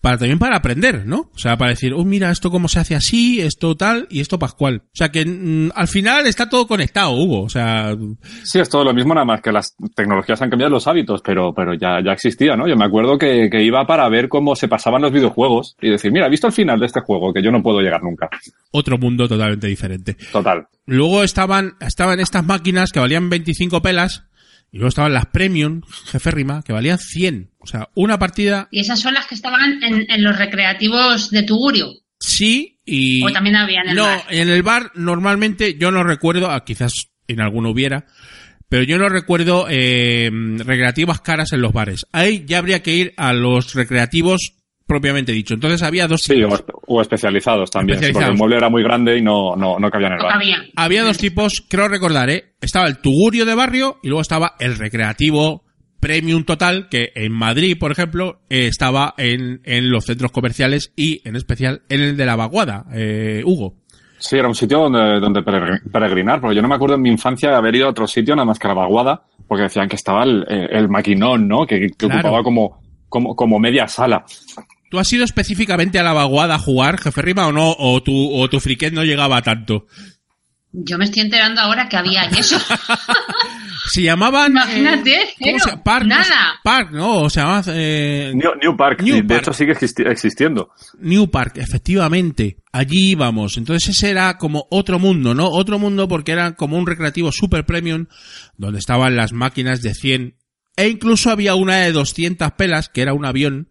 [0.00, 1.30] Para también para aprender, ¿no?
[1.34, 4.38] O sea, para decir, oh, mira, esto cómo se hace así, esto tal y esto
[4.38, 4.82] pascual.
[4.86, 7.42] O sea, que mm, al final está todo conectado, Hugo.
[7.42, 7.94] O sea,
[8.42, 11.52] Sí, es todo lo mismo, nada más que las tecnologías han cambiado los hábitos, pero,
[11.54, 12.66] pero ya, ya existía, ¿no?
[12.66, 16.12] Yo me acuerdo que, que iba para ver cómo se pasaban los videojuegos y decir,
[16.12, 18.28] mira, he visto el final de este juego, que yo no puedo llegar nunca.
[18.70, 20.16] otro mundo totalmente diferente.
[20.32, 20.66] Total.
[20.86, 24.24] Luego estaban, estaban estas máquinas que valían 25 pelas
[24.72, 27.50] y luego estaban las premium, jefe rima, que valían 100.
[27.58, 31.42] O sea, una partida Y esas son las que estaban en, en los recreativos de
[31.42, 31.92] Tugurio.
[32.18, 33.22] sí y...
[33.24, 34.24] O también había en el no, bar.
[34.30, 36.92] en el bar normalmente yo no recuerdo, ah, quizás
[37.28, 38.06] en alguno hubiera,
[38.68, 42.06] pero yo no recuerdo eh, recreativas caras en los bares.
[42.12, 44.54] Ahí ya habría que ir a los recreativos
[44.90, 45.54] propiamente dicho.
[45.54, 46.48] Entonces había dos Sí, o,
[46.88, 50.12] o especializados también, porque el mueble era muy grande y no, no, no cabía en
[50.14, 50.32] el No bar.
[50.32, 50.56] cabía.
[50.74, 52.54] Había dos tipos, creo recordar, ¿eh?
[52.60, 55.62] Estaba el tugurio de barrio y luego estaba el recreativo
[56.00, 61.20] premium total, que en Madrid, por ejemplo, eh, estaba en, en los centros comerciales y
[61.28, 63.74] en especial en el de la vaguada, eh, Hugo.
[64.18, 67.10] Sí, era un sitio donde, donde peregr- peregrinar, porque yo no me acuerdo en mi
[67.10, 69.88] infancia de haber ido a otro sitio nada más que a la vaguada, porque decían
[69.88, 71.66] que estaba el, el maquinón, ¿no?
[71.66, 72.16] Que, que Claro.
[72.18, 74.24] ocupaba como, como, como media sala.
[74.90, 77.74] ¿Tú has ido específicamente a la vaguada a jugar, jefe Rima, o no?
[77.78, 79.86] ¿O tu, o tu friquet no llegaba a tanto?
[80.72, 82.56] Yo me estoy enterando ahora que había en eso.
[83.92, 84.52] Se llamaban...
[84.52, 86.60] Imagínate, eh, ¿cómo cero, se- Park, nada.
[86.62, 87.22] Park, ¿no?
[87.22, 87.62] O se llamaba...
[87.68, 89.40] eh, New, New Park, New de Park.
[89.42, 90.70] hecho sigue existi- existiendo.
[91.00, 92.58] New Park, efectivamente.
[92.72, 93.56] Allí íbamos.
[93.56, 95.48] Entonces ese era como otro mundo, ¿no?
[95.48, 98.06] Otro mundo porque era como un recreativo super premium
[98.56, 100.36] donde estaban las máquinas de 100
[100.80, 103.68] e incluso había una de 200 pelas que era un avión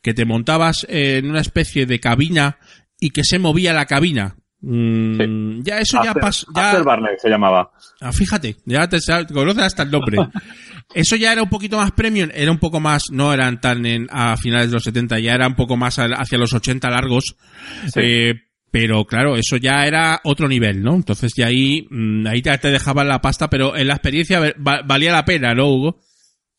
[0.00, 2.58] que te montabas en una especie de cabina
[2.98, 4.36] y que se movía la cabina.
[4.60, 6.46] Mm, Ya eso ya pasó.
[6.54, 7.70] Ya, Barney se llamaba.
[8.00, 8.98] Ah, fíjate, ya te,
[9.32, 10.18] conoces hasta el nombre.
[10.94, 14.08] Eso ya era un poquito más premium, era un poco más, no eran tan en,
[14.10, 17.34] a finales de los 70, ya era un poco más hacia los 80 largos.
[17.86, 18.00] Sí.
[18.02, 18.34] Eh,
[18.70, 20.94] pero claro, eso ya era otro nivel, ¿no?
[20.94, 25.12] Entonces ya ahí, mm, ahí te dejaban la pasta, pero en la experiencia va- valía
[25.12, 26.00] la pena, ¿no, Hugo?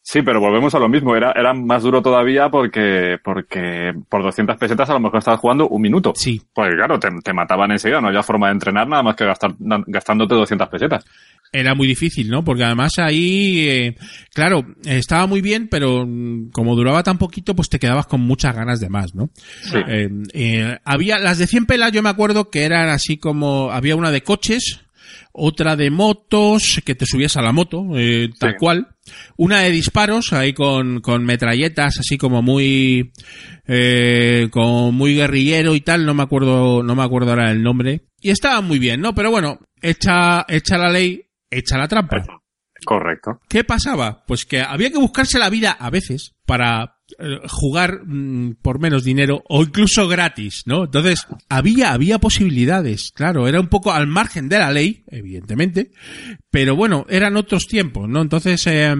[0.06, 1.16] Sí, pero volvemos a lo mismo.
[1.16, 5.70] Era, era más duro todavía porque, porque por 200 pesetas a lo mejor estabas jugando
[5.70, 6.12] un minuto.
[6.14, 6.42] Sí.
[6.54, 8.02] Pues claro, te, te mataban enseguida.
[8.02, 9.56] No había forma de entrenar nada más que gastar,
[9.88, 11.06] gastándote 200 pesetas.
[11.54, 12.44] Era muy difícil, ¿no?
[12.44, 13.96] Porque además ahí, eh,
[14.34, 16.06] claro, estaba muy bien, pero
[16.52, 19.30] como duraba tan poquito, pues te quedabas con muchas ganas de más, ¿no?
[19.62, 19.78] Sí.
[19.88, 23.96] Eh, eh, había las de 100 pelas, yo me acuerdo que eran así como, había
[23.96, 24.83] una de coches,
[25.34, 28.56] otra de motos, que te subías a la moto, eh, tal Sí.
[28.60, 28.88] cual,
[29.36, 33.12] una de disparos, ahí con, con metralletas, así como muy,
[33.68, 38.06] eh, como muy guerrillero y tal, no me acuerdo, no me acuerdo ahora el nombre,
[38.22, 39.16] y estaba muy bien, ¿no?
[39.16, 42.24] Pero bueno, hecha, hecha la ley, hecha la trampa.
[42.86, 43.40] Correcto.
[43.48, 44.24] ¿Qué pasaba?
[44.28, 46.93] Pues que había que buscarse la vida a veces para
[47.50, 50.86] jugar mm, por menos dinero o incluso gratis, ¿no?
[50.86, 55.92] Entonces, había, había posibilidades, claro, era un poco al margen de la ley, evidentemente,
[56.50, 58.22] pero bueno, eran otros tiempos, ¿no?
[58.22, 58.96] Entonces, eh,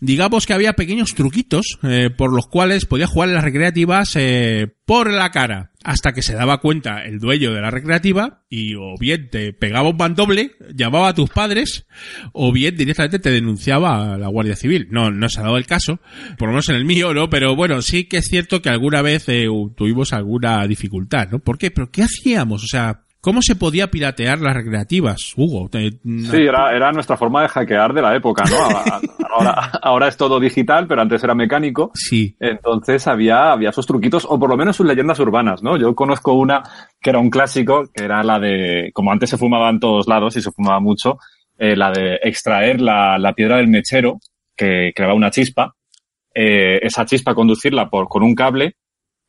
[0.00, 4.74] digamos que había pequeños truquitos eh, por los cuales podía jugar en las recreativas eh,
[4.84, 8.94] por la cara hasta que se daba cuenta el dueño de la recreativa y o
[8.98, 11.86] bien te pegaba un bandoble, llamaba a tus padres
[12.32, 14.88] o bien directamente te denunciaba a la Guardia Civil.
[14.90, 16.00] No, no se ha dado el caso,
[16.38, 17.30] por lo menos en el mío, ¿no?
[17.30, 21.38] Pero bueno, sí que es cierto que alguna vez eh, tuvimos alguna dificultad, ¿no?
[21.38, 21.70] ¿Por qué?
[21.70, 22.64] ¿Pero qué hacíamos?
[22.64, 25.68] O sea, ¿Cómo se podía piratear las recreativas, Hugo?
[25.68, 28.56] Te- Sí, era, era nuestra forma de hackear de la época, ¿no?
[29.82, 31.92] Ahora es todo digital, pero antes era mecánico.
[31.94, 32.36] Sí.
[32.40, 35.76] Entonces había, había sus truquitos, o por lo menos sus leyendas urbanas, ¿no?
[35.76, 36.62] Yo conozco una
[37.00, 40.36] que era un clásico, que era la de, como antes se fumaba en todos lados
[40.36, 41.18] y se fumaba mucho,
[41.58, 44.18] eh, la de extraer la, la piedra del mechero,
[44.56, 45.74] que creaba una chispa,
[46.34, 48.74] eh, esa chispa conducirla por, con un cable,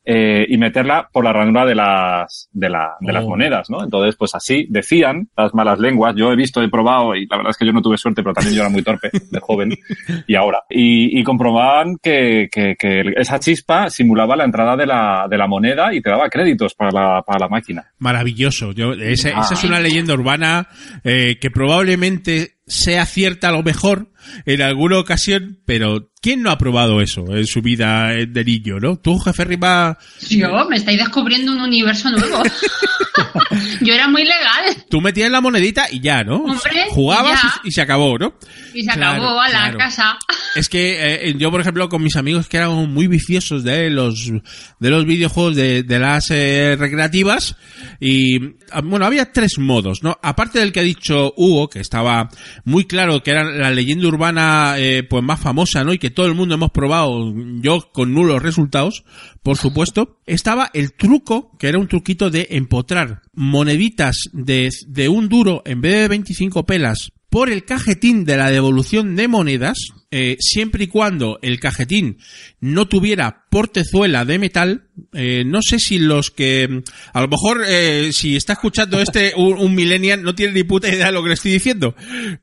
[0.06, 3.30] eh, y meterla por la ranura de las, de, la, de las Oh.
[3.30, 3.84] monedas, ¿no?
[3.84, 6.14] Entonces, pues así decían las malas lenguas.
[6.18, 8.34] Yo he visto, he probado y la verdad es que yo no tuve suerte, pero
[8.34, 9.72] también yo era muy torpe de joven
[10.28, 10.60] y ahora.
[10.70, 15.48] Y, y comprobaban que, que, que esa chispa simulaba la entrada de la, de la
[15.48, 17.86] moneda y te daba créditos para la, para la máquina.
[18.00, 18.72] Maravilloso.
[18.74, 19.40] Yo, ese- Ah.
[19.42, 20.68] Esa es una leyenda urbana
[21.04, 24.10] eh, que probablemente sea cierta a lo mejor
[24.46, 28.80] en alguna ocasión, pero ¿quién no ha probado eso en su vida eh, de niño,
[28.80, 28.98] no?
[28.98, 29.98] Tú, jefe Rima,
[30.30, 32.42] Yo me estáis descubriendo un universo nuevo.
[33.82, 34.76] Yo era muy legal.
[34.90, 36.38] tú metías la monedita y ya, ¿no?
[36.38, 37.62] Hombre, Jugabas ya.
[37.64, 38.34] y, se acabó, ¿no?
[38.74, 39.78] Y se Claro, acabó a la claro.
[39.78, 40.18] casa.
[40.56, 44.32] Es que eh, yo, por ejemplo, con mis amigos que éramos muy viciosos de los
[44.80, 47.56] de los videojuegos de, de las eh, recreativas
[48.00, 48.38] y
[48.72, 50.18] ah, bueno, había tres modos, ¿no?
[50.24, 52.30] Aparte del que ha dicho Hugo, que estaba
[52.66, 55.94] muy claro que era la leyenda urbana eh, pues más famosa, ¿no?
[55.94, 59.04] Y que todo el mundo hemos probado, yo con nulos resultados,
[59.42, 65.30] por supuesto, estaba el truco, que era un truquito de empotrar moneditas de, de un
[65.30, 69.78] duro en vez de 25 pelas por el cajetín de la devolución de monedas,
[70.16, 72.20] eh, siempre y cuando el cajetín
[72.60, 78.12] no tuviera portezuela de metal, eh, no sé si los que, a lo mejor, eh,
[78.14, 81.30] si está escuchando este un, un millennial no tiene ni puta idea de lo que
[81.30, 81.96] le estoy diciendo,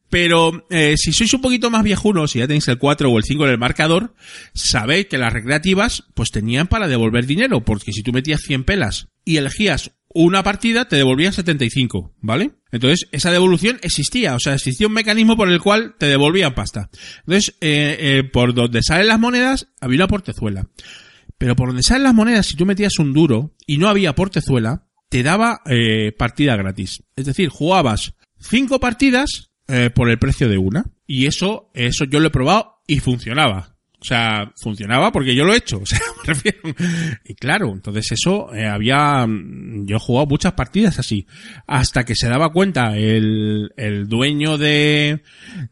[0.09, 3.23] pero eh, si sois un poquito más viejunos y ya tenéis el 4 o el
[3.23, 4.17] 5 en el marcador,
[4.53, 9.07] sabéis que las recreativas pues tenían para devolver dinero, porque si tú metías 100 pelas
[9.25, 12.53] y elegías una partida te devolvían 75, ¿vale?
[12.73, 16.91] Entonces, esa devolución existía, o sea, existía un mecanismo por el cual te devolvían pasta.
[17.21, 20.69] Entonces, eh, eh, por donde salen las monedas, había una portezuela.
[21.39, 24.87] Pero por donde salen las monedas, si tú metías un duro y no había portezuela,
[25.09, 27.03] te daba eh, partida gratis.
[27.17, 30.85] Es decir, jugabas cinco partidas eh, por el precio de una.
[31.07, 33.77] Y eso, eso yo lo he probado y funcionaba.
[34.01, 35.79] O sea, funcionaba porque yo lo he hecho.
[35.83, 36.59] O sea, me refiero.
[37.25, 39.27] Y claro, entonces eso eh, había.
[39.27, 41.27] mm, Yo he jugado muchas partidas así.
[41.67, 45.23] Hasta que se daba cuenta el, el dueño de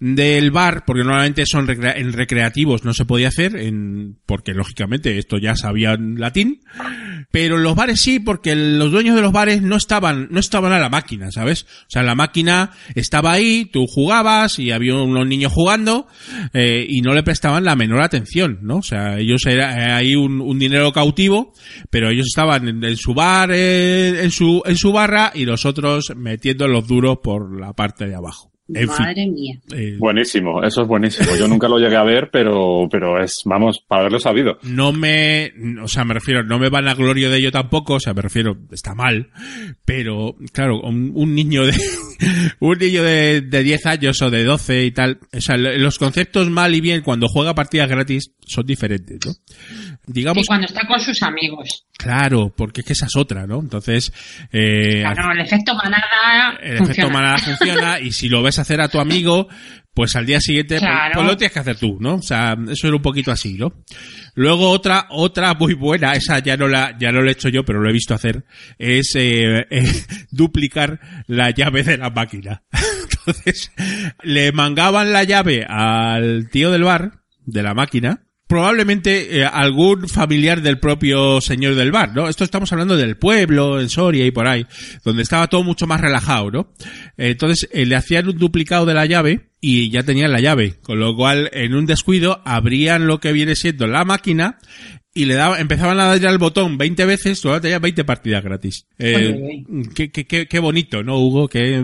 [0.00, 5.38] del bar, porque normalmente son en recreativos, no se podía hacer, en, porque lógicamente esto
[5.38, 6.60] ya sabían latín.
[7.30, 10.72] Pero en los bares sí, porque los dueños de los bares no estaban, no estaban
[10.72, 11.64] a la máquina, ¿sabes?
[11.64, 16.06] O sea, la máquina estaba ahí, tú jugabas y había unos niños jugando,
[16.52, 18.17] eh, y no le prestaban la menor atención,
[18.62, 18.78] ¿no?
[18.78, 21.52] O sea, ellos era ahí un, un dinero cautivo,
[21.90, 25.64] pero ellos estaban en, en su bar, eh, en su, en su barra, y los
[25.64, 28.52] otros metiendo los duros por la parte de abajo.
[28.74, 28.96] En fin.
[28.98, 29.58] Madre mía.
[29.74, 31.28] eh, Buenísimo, eso es buenísimo.
[31.38, 34.58] Yo nunca lo llegué a ver, pero, pero es, vamos, para haberlo sabido.
[34.62, 35.52] no me,
[35.82, 38.20] o sea, me refiero, no me van a glorio de ello tampoco, o sea, me
[38.22, 39.30] refiero, está mal,
[39.84, 41.72] pero, claro, un, un niño de,
[42.60, 45.98] un niño de, de 10 años o de 12 y tal, o sea, lo- los
[45.98, 49.32] conceptos mal y bien cuando juega partidas gratis son diferentes, ¿no?
[50.06, 51.86] Digamos, Y cuando está con sus amigos.
[51.98, 53.60] claro, porque es que esa es otra, ¿no?
[53.60, 54.10] Entonces,
[54.52, 56.58] eh, Claro, el efecto manada.
[56.62, 56.92] el funciona.
[56.92, 59.48] efecto manada funciona y si lo ves hacer a tu amigo,
[59.94, 61.12] pues al día siguiente pues- Claro.
[61.14, 62.14] pues, lo tienes que hacer tú, ¿no?
[62.16, 63.72] O sea, eso era un poquito así, ¿no?
[64.34, 67.64] Luego otra, otra muy buena, esa ya no la, ya no la he hecho yo,
[67.64, 68.44] pero lo he visto hacer,
[68.78, 69.82] es eh, eh,
[70.30, 72.62] duplicar la llave de la máquina.
[73.26, 73.72] Entonces,
[74.22, 80.62] le mangaban la llave al tío del bar, de la máquina, probablemente eh, algún familiar
[80.62, 82.28] del propio señor del bar, ¿no?
[82.28, 84.66] Esto estamos hablando del pueblo, en Soria y por ahí,
[85.04, 86.72] donde estaba todo mucho más relajado, ¿no?
[87.16, 90.98] Entonces eh, le hacían un duplicado de la llave y ya tenían la llave, con
[90.98, 94.58] lo cual en un descuido abrían lo que viene siendo la máquina
[95.18, 98.86] y le daba, empezaban a darle al botón 20 veces, solo tenía 20 partidas gratis.
[99.00, 101.48] Eh, qué, qué, qué, qué bonito, ¿no, Hugo?
[101.48, 101.82] Qué,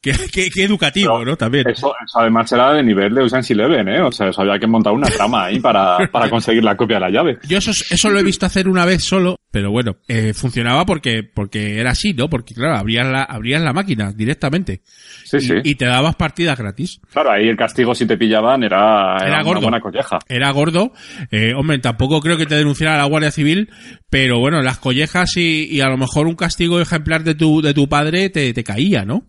[0.00, 1.36] qué, qué, qué educativo, ¿no?
[1.36, 1.68] También.
[1.68, 4.02] Eso, eso además era de nivel de Ocean's Eleven, ¿eh?
[4.02, 7.02] O sea, eso había que montar una trama ahí para, para conseguir la copia de
[7.02, 7.38] la llave.
[7.46, 11.22] Yo eso, eso lo he visto hacer una vez solo, pero bueno, eh, funcionaba porque,
[11.22, 12.28] porque era así, ¿no?
[12.28, 14.80] Porque claro, abrías la, abrías la máquina directamente.
[15.24, 15.54] Sí, sí.
[15.62, 17.00] Y, te dabas partidas gratis.
[17.12, 19.60] Claro, ahí el castigo si te pillaban era, era, Era una gordo.
[19.60, 20.18] buena colleja.
[20.26, 20.92] Era gordo.
[21.30, 23.68] Eh, hombre, tampoco creo que te denunciara la Guardia Civil,
[24.08, 27.74] pero bueno, las collejas y, y a lo mejor un castigo ejemplar de tu, de
[27.74, 29.26] tu padre te, te caía, ¿no?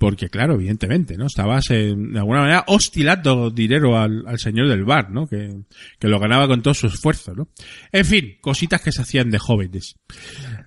[0.00, 1.26] Porque claro, evidentemente, ¿no?
[1.26, 5.26] Estabas eh, de alguna manera hostilando dinero al, al señor del bar, ¿no?
[5.26, 5.50] Que,
[5.98, 7.48] que lo ganaba con todo su esfuerzo, ¿no?
[7.92, 9.96] En fin, cositas que se hacían de jóvenes.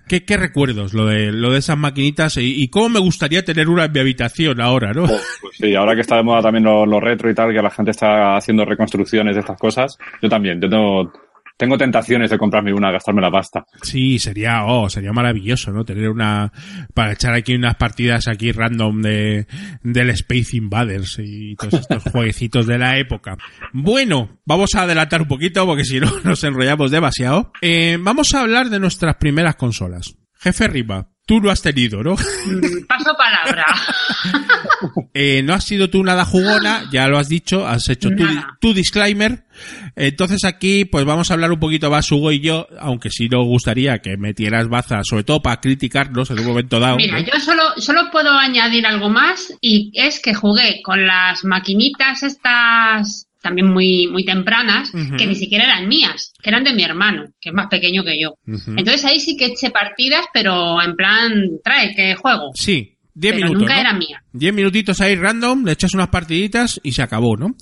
[0.06, 3.86] ¿Qué, qué recuerdos lo de, lo de esas maquinitas y, cómo me gustaría tener una
[3.86, 5.06] en mi habitación ahora, ¿no?
[5.06, 7.70] Pues sí, ahora que está de moda también lo, lo retro y tal, que la
[7.70, 11.12] gente está haciendo reconstrucciones de estas cosas, yo también, yo tengo,
[11.56, 13.64] tengo tentaciones de comprarme una, gastarme la pasta.
[13.82, 15.84] Sí, sería, oh, sería maravilloso, ¿no?
[15.84, 16.52] Tener una,
[16.94, 19.46] para echar aquí unas partidas aquí random de,
[19.82, 23.36] del Space Invaders y todos estos jueguecitos de la época.
[23.72, 27.52] Bueno, vamos a adelantar un poquito porque si no nos enrollamos demasiado.
[27.60, 30.16] Eh, vamos a hablar de nuestras primeras consolas.
[30.38, 32.14] Jefe Riva, tú no has tenido, ¿no?
[32.14, 33.66] Mm, Paso palabra.
[35.16, 38.24] Eh, no has sido tú nada jugona, ya lo has dicho, has hecho tu,
[38.60, 39.44] tu disclaimer.
[39.94, 43.46] Entonces aquí, pues vamos a hablar un poquito más Hugo y yo, aunque sí nos
[43.46, 46.96] gustaría que metieras baza, sobre todo para criticarnos en un momento dado.
[46.96, 47.26] Mira, ¿no?
[47.26, 53.23] yo solo, solo puedo añadir algo más y es que jugué con las maquinitas estas
[53.44, 57.50] también muy, muy tempranas, que ni siquiera eran mías, que eran de mi hermano, que
[57.50, 58.34] es más pequeño que yo.
[58.46, 62.50] Entonces ahí sí que eché partidas, pero en plan, trae, que juego.
[62.54, 63.60] Sí, 10 Pero minutos.
[63.62, 63.80] nunca ¿no?
[63.80, 64.22] era mía.
[64.32, 67.54] 10 minutitos ahí random, le echas unas partiditas y se acabó, ¿no?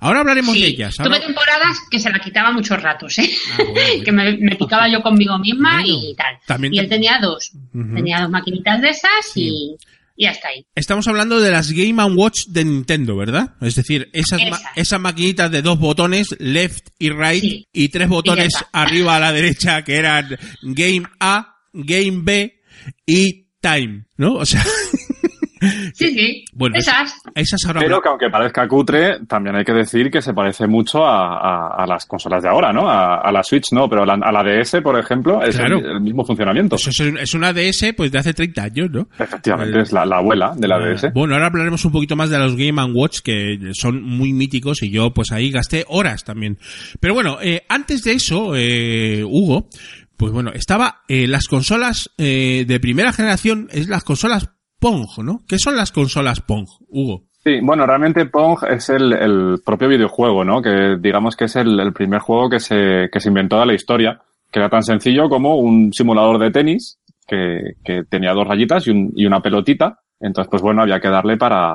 [0.00, 0.96] Ahora hablaremos Sí, de ellas.
[0.96, 3.30] tuve temporadas que se la quitaba muchos ratos, ¿eh?
[3.54, 6.36] Ah, bueno, que me, me picaba yo conmigo misma Bueno, y tal.
[6.46, 7.52] también y él tenía dos.
[7.72, 9.76] Tenía dos maquinitas de esas y,
[10.20, 10.66] y hasta ahí.
[10.74, 13.54] Estamos hablando de las Game Watch de Nintendo, ¿verdad?
[13.60, 15.00] Es decir, esas, ma- Esas.
[15.00, 17.64] maquinitas de dos botones, left y right, Sí.
[17.72, 22.60] y tres botones arriba a la derecha que eran Game A, Game B
[23.06, 24.34] y Time, ¿no?
[24.34, 24.64] O sea,
[25.94, 26.44] Sí, sí.
[26.52, 27.14] Bueno, esas.
[27.34, 27.80] esas ahora...
[27.80, 31.82] Pero que aunque parezca cutre, también hay que decir que se parece mucho a, a-
[31.82, 32.88] a las consolas de ahora, ¿no?
[32.88, 35.78] A, a la Switch no, pero a la, a la DS, por ejemplo, es Claro.
[35.78, 36.76] el, el mismo funcionamiento.
[36.76, 39.08] Eso es, es una DS pues de hace 30 años, ¿no?
[39.18, 41.12] Efectivamente, Eh, es la, la abuela de la DS.
[41.12, 44.90] Bueno, ahora hablaremos un poquito más de los Game Watch que son muy míticos y
[44.90, 46.58] yo pues ahí gasté horas también.
[47.00, 49.68] Pero bueno, eh, antes de eso, eh, Hugo,
[50.16, 55.40] pues bueno, estaba eh, las consolas eh, de primera generación, es las consolas Pong, ¿no?
[55.48, 57.22] ¿Qué son las consolas Pong, Hugo?
[57.44, 60.60] Sí, bueno, realmente Pong es el, propio videojuego, ¿no?
[60.60, 63.74] Que digamos que es el, el primer juego que se, que se inventó de la
[63.74, 68.86] historia, que era tan sencillo como un simulador de tenis que, que tenía dos rayitas
[68.86, 69.98] y, un- y una pelotita.
[70.20, 71.74] Entonces, pues bueno, había que darle para,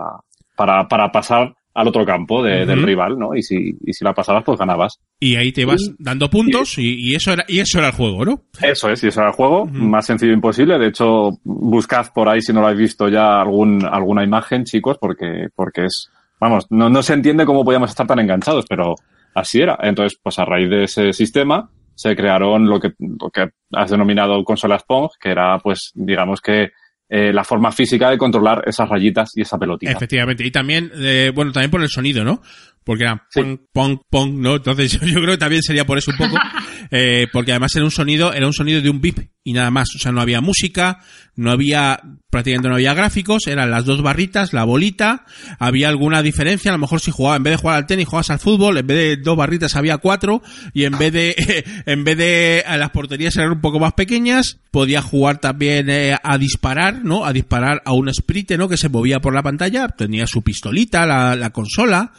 [0.55, 3.35] para, para pasar al otro campo de- del rival, ¿no?
[3.35, 4.99] Y si, y si la pasabas, pues ganabas.
[5.19, 8.23] Y ahí te vas dando puntos y, y eso era y eso era el juego,
[8.25, 8.43] ¿no?
[8.61, 10.77] Eso es, y eso era el juego, más sencillo imposible.
[10.77, 14.97] De hecho, buscad por ahí si no lo habéis visto ya algún, alguna imagen, chicos,
[14.99, 16.09] porque, porque es,
[16.39, 18.93] vamos, no, no se entiende cómo podíamos estar tan enganchados, pero
[19.33, 19.77] así era.
[19.81, 24.43] Entonces, pues a raíz de ese sistema, se crearon lo que, lo que has denominado
[24.43, 26.69] consolas Pong, que era, pues, digamos que,
[27.15, 29.91] eh, la forma física de controlar esas rayitas y esa pelotita.
[29.91, 30.43] Efectivamente.
[30.43, 32.41] Y también, eh, bueno, también por el sonido, ¿no?
[32.83, 33.39] Porque era Sí.
[33.41, 34.55] pong, pong, pong, ¿no?
[34.55, 36.37] Entonces yo, yo creo que también sería por eso un poco.
[36.91, 39.89] eh, porque además era un sonido, era un sonido de un bip y nada más.
[39.95, 40.99] O sea, no había música,
[41.35, 45.25] no había, prácticamente no había gráficos, eran las dos barritas, la bolita,
[45.59, 48.29] había alguna diferencia, a lo mejor si jugaba, en vez de jugar al tenis, jugabas
[48.29, 50.41] al fútbol, en vez de dos barritas había cuatro,
[50.73, 54.59] y en vez de, en vez de, a las porterías eran un poco más pequeñas,
[54.71, 57.25] podía jugar también eh, a disparar, ¿no?
[57.25, 58.69] A disparar a un sprite, ¿no?
[58.69, 62.13] Que se movía por la pantalla, tenía su pistolita, la, la consola,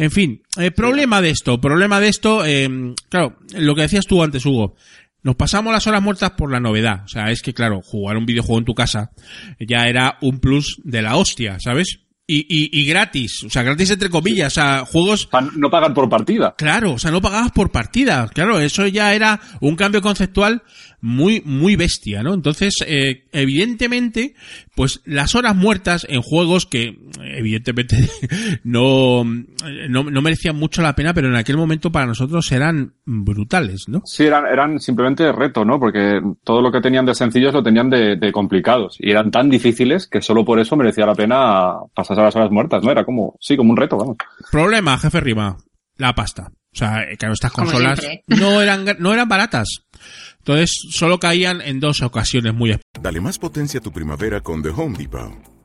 [0.00, 4.22] en fin, eh, problema de esto, problema de esto, eh, claro, lo que decías tú
[4.22, 4.74] antes, Hugo,
[5.22, 7.04] nos pasamos las horas muertas por la novedad.
[7.04, 9.10] O sea, es que claro, jugar un videojuego en tu casa
[9.58, 12.00] ya era un plus de la hostia, ¿sabes?
[12.32, 15.28] Y, y, y gratis, o sea, gratis entre comillas, o sea, juegos...
[15.56, 16.54] No pagan por partida.
[16.56, 18.28] Claro, o sea, no pagabas por partida.
[18.32, 20.62] Claro, eso ya era un cambio conceptual
[21.00, 22.34] muy, muy bestia, ¿no?
[22.34, 24.34] Entonces, eh, evidentemente,
[24.74, 27.96] pues las horas muertas en juegos que, evidentemente,
[28.64, 33.88] no, no, no merecían mucho la pena, pero en aquel momento para nosotros eran brutales,
[33.88, 34.02] ¿no?
[34.04, 35.80] Sí, eran, eran simplemente reto, ¿no?
[35.80, 38.96] Porque todo lo que tenían de sencillos lo tenían de, de complicados.
[38.98, 42.50] Y eran tan difíciles que solo por eso merecía la pena pasarse a las horas
[42.50, 42.90] muertas, ¿no?
[42.90, 44.16] Era como, sí, como un reto, vamos.
[44.50, 45.56] Problema, jefe Rima,
[45.96, 46.50] la pasta.
[46.72, 49.68] O sea, eh, claro, estas consolas no eran, no eran baratas.
[50.38, 54.70] Entonces, solo caían en dos ocasiones muy Dale más potencia a tu primavera con The
[54.70, 55.49] Home Depot.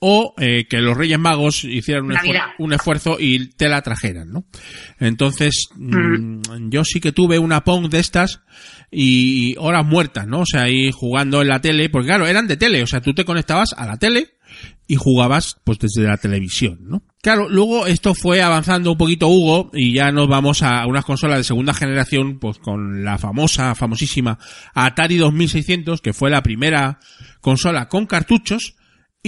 [0.00, 2.44] o eh, que los Reyes Magos hicieran un, esfuer- Navidad.
[2.58, 4.44] un esfuerzo y te la trajeran, ¿no?
[5.00, 8.40] Entonces, mm, yo sí que tuve una Pong de estas
[8.90, 10.40] y horas muertas, ¿no?
[10.40, 13.14] O sea, ahí jugando en la tele, porque claro, eran de tele, o sea, tú
[13.14, 14.34] te conectabas a la tele
[14.86, 17.02] y jugabas pues desde la televisión, ¿no?
[17.22, 21.38] Claro, luego esto fue avanzando un poquito Hugo y ya nos vamos a unas consolas
[21.38, 24.38] de segunda generación pues con la famosa, famosísima
[24.74, 27.00] Atari 2600 que fue la primera
[27.40, 28.76] consola con cartuchos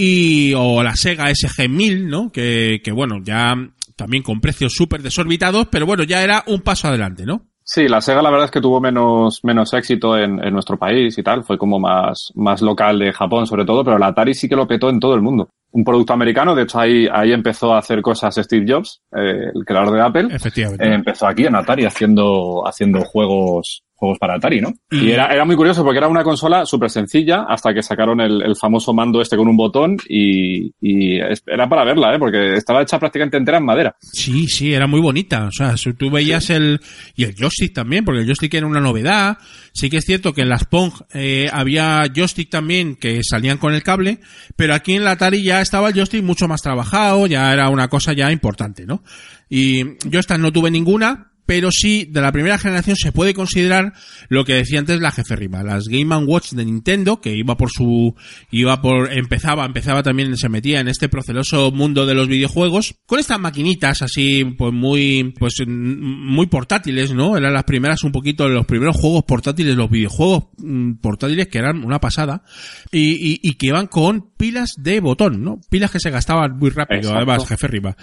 [0.01, 2.31] y o la Sega SG-1000, ¿no?
[2.31, 3.53] Que, que bueno, ya
[3.97, 7.41] también con precios súper desorbitados, pero bueno, ya era un paso adelante, ¿no?
[7.65, 11.17] Sí, la Sega la verdad es que tuvo menos, menos éxito en, en nuestro país
[11.17, 11.43] y tal.
[11.43, 14.67] Fue como más, más local de Japón sobre todo, pero la Atari sí que lo
[14.67, 15.49] petó en todo el mundo.
[15.71, 19.65] Un producto americano, de hecho ahí, ahí empezó a hacer cosas Steve Jobs, eh, el
[19.65, 20.27] creador de Apple.
[20.33, 20.83] Efectivamente.
[20.83, 24.73] Eh, empezó aquí en Atari haciendo, haciendo juegos, juegos para Atari, ¿no?
[24.89, 28.41] Y- era, era muy curioso porque era una consola súper sencilla hasta que sacaron el,
[28.41, 32.19] el famoso mando este con un botón y, y era para verla, ¿eh?
[32.19, 33.95] Porque estaba hecha prácticamente entera en madera.
[34.01, 35.45] Sí, sí, era muy bonita.
[35.45, 36.79] O sea, si tú veías el...
[37.15, 39.37] Y el joystick también, porque el joystick era una novedad.
[39.73, 43.73] Sí que es cierto que en las Pong eh, había joystick también que salían con
[43.73, 44.19] el cable,
[44.55, 47.87] pero aquí en la Atari ya estaba el joystick mucho más trabajado, ya era una
[47.89, 49.03] cosa ya importante, ¿no?
[49.49, 53.93] Y yo esta no tuve ninguna, pero sí, de la primera generación se puede considerar
[54.27, 57.71] lo que decía antes la jefe Rima, las Game Watch de Nintendo, que iba por
[57.71, 58.13] su,
[58.51, 63.17] iba por, empezaba, empezaba también, se metía en este proceloso mundo de los videojuegos, con
[63.17, 67.35] estas maquinitas así, pues muy, pues muy portátiles, ¿no?
[67.35, 71.83] Eran las primeras un poquito, los primeros juegos portátiles, los videojuegos mm, portátiles que eran
[71.83, 72.43] una pasada,
[72.91, 75.59] y, y, y que iban con pilas de botón, ¿no?
[75.71, 77.17] Pilas que se gastaban muy rápido, Exacto.
[77.17, 77.97] además, jefe Rima.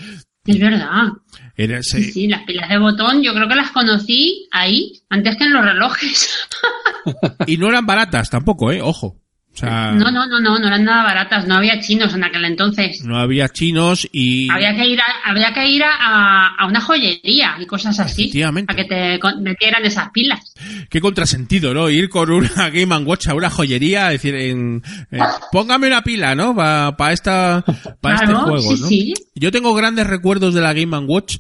[0.47, 1.09] Es verdad.
[1.57, 5.45] Era, Sí, sí, las pilas de botón yo creo que las conocí ahí antes que
[5.45, 6.31] en los relojes.
[7.47, 9.17] Y no eran baratas tampoco, eh, ojo.
[9.57, 12.45] O sea, No, no, no, no, no eran nada baratas, no había chinos en aquel
[12.45, 13.03] entonces.
[13.05, 17.57] no había chinos y Había que ir a, había que ir a, a una joyería
[17.59, 18.25] y cosas así.
[18.25, 18.67] Efectivamente.
[18.75, 20.55] Para que te metieran esas pilas.
[20.91, 21.89] qué contrasentido, ¿no?
[21.89, 25.19] Ir con una Game Watch a una joyería, decir, en, eh,
[25.51, 26.55] póngame una pila, ¿no?
[26.55, 27.65] Para esta,
[28.03, 28.87] para este juego, sí, ¿no?
[28.89, 29.15] sí.
[29.35, 31.39] Yo tengo grandes recuerdos de la Game Watch.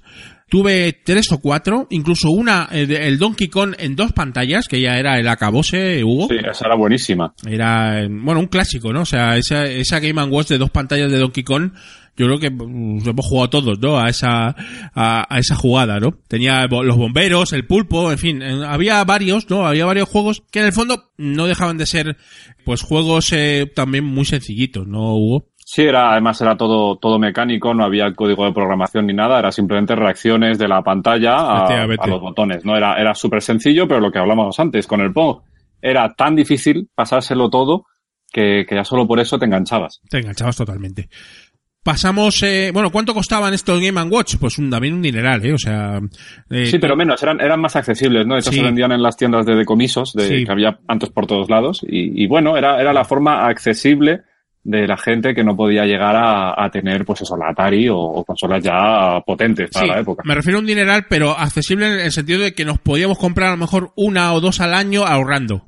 [0.48, 4.80] Tuve tres o cuatro, incluso una, eh, de- el Donkey Kong en dos pantallas, que
[4.80, 6.28] ya era el acabose, Hugo.
[6.28, 7.34] Sí, esa era buenísima.
[7.44, 9.00] Era, eh, bueno, un clásico, ¿no?
[9.02, 11.72] O sea, esa, esa Game Watch de dos pantallas de Donkey Kong,
[12.16, 13.98] yo creo que mm, hemos jugado todos, ¿no?
[13.98, 14.54] A esa,
[14.94, 16.12] a, a esa jugada, ¿no?
[16.28, 19.66] Tenía los bomberos, el pulpo, en fin, había varios, ¿no?
[19.66, 22.16] Había varios juegos que en el fondo no dejaban de ser,
[22.64, 25.48] pues, juegos eh, también muy sencillitos, ¿no, Hugo?
[25.68, 29.50] Sí, era, además era todo, todo mecánico, no había código de programación ni nada, era
[29.50, 31.34] simplemente reacciones de la pantalla
[31.66, 32.76] a, los botones, ¿no?
[32.76, 35.38] Era, era súper sencillo, pero lo que hablábamos antes, con el Pong,
[35.82, 37.86] era tan difícil pasárselo todo
[38.32, 40.00] que, que ya solo por eso te enganchabas.
[40.08, 41.08] Te enganchabas totalmente.
[41.82, 44.36] Pasamos, eh, bueno, ¿cuánto costaban estos Game Watch?
[44.38, 45.52] Pues un, también un dineral, ¿eh?
[45.52, 45.98] O sea...
[46.48, 48.40] eh, Sí, pero menos, eran, eran más accesibles, ¿no?
[48.40, 48.54] Sí.
[48.54, 50.44] se vendían en las tiendas de decomisos de, Sí.
[50.44, 51.82] que había antes por todos lados.
[51.82, 54.22] Y, y bueno, era, era la forma accesible
[54.68, 57.96] de la gente que no podía llegar a, a tener, pues eso, la Atari o,
[57.96, 60.22] o consolas ya potentes para Sí, la época.
[60.26, 63.48] Me refiero a un dineral, pero accesible en el sentido de que nos podíamos comprar
[63.48, 65.66] a lo mejor una o dos al año ahorrando.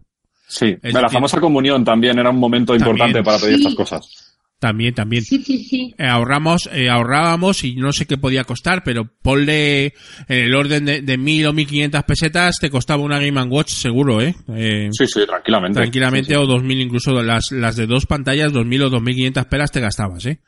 [0.49, 3.61] Sí, Es la famosa comunión también era un momento importante para pedir Sí.
[3.69, 4.28] estas cosas.
[4.61, 5.23] También, también.
[5.23, 5.95] Sí, sí, sí.
[5.99, 10.85] Eh, ahorramos, eh, ahorrábamos y no sé qué podía costar, pero ponle en el orden
[10.85, 14.35] de, de mil o mil quinientas pesetas te costaba una Game Watch seguro, ¿eh?
[14.49, 15.79] Eh, Sí, sí, tranquilamente.
[15.79, 16.41] tranquilamente Sí, sí.
[16.41, 19.47] o dos mil incluso las, las de dos pantallas, dos mil o dos mil quinientas
[19.47, 20.41] pelas te gastabas, ¿eh?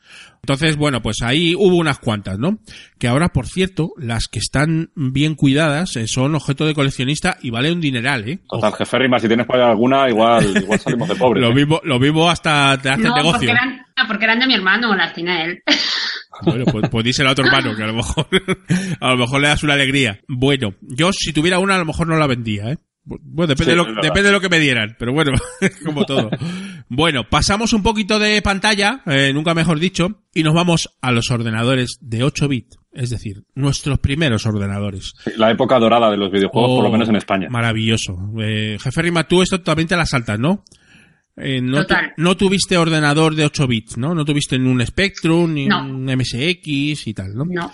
[0.43, 2.59] Entonces, bueno, pues ahí hubo unas cuantas, ¿no?
[2.97, 7.51] Que ahora, por cierto, las que están bien cuidadas eh, son objeto de coleccionista y
[7.51, 8.39] vale un dineral, ¿eh?
[8.49, 11.41] Total, jefe Rima, si tienes por ahí alguna, igual, igual salimos de pobres.
[11.47, 11.53] Lo ¿eh?
[11.53, 13.49] vivo, lo vivo hasta te hace No, porque negocio.
[13.51, 15.63] eran, ah, porque eran de mi hermano, las tiene él.
[16.43, 18.25] Bueno, pues, pues díselo a otro hermano, que a lo mejor,
[18.99, 20.21] a lo mejor le das una alegría.
[20.27, 22.77] Bueno, yo si tuviera una, a lo mejor no la vendía, ¿eh?
[23.03, 25.31] Bueno, depende, Sí, de lo, depende de lo que me dieran, pero bueno,
[25.85, 26.29] como todo.
[26.87, 31.31] Bueno, pasamos un poquito de pantalla, eh, nunca mejor dicho, y nos vamos a los
[31.31, 32.77] ordenadores de 8 bits.
[32.93, 35.13] Es decir, nuestros primeros ordenadores.
[35.37, 37.47] La época dorada de los videojuegos, por lo Oh, menos en España.
[37.49, 38.17] Maravilloso.
[38.39, 40.65] Eh, jefe Rima, tú esto también te la saltas, ¿no?
[41.37, 44.13] Eh, no, tu- no tuviste ordenador de 8 bits, ¿no?
[44.13, 45.81] No tuviste ni un Spectrum, ni No.
[45.83, 47.45] un MSX y tal, ¿no?
[47.45, 47.71] No.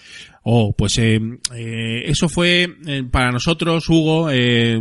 [0.49, 1.20] Oh, pues eh,
[1.55, 4.80] eh, eso fue eh, para nosotros, Hugo, eh,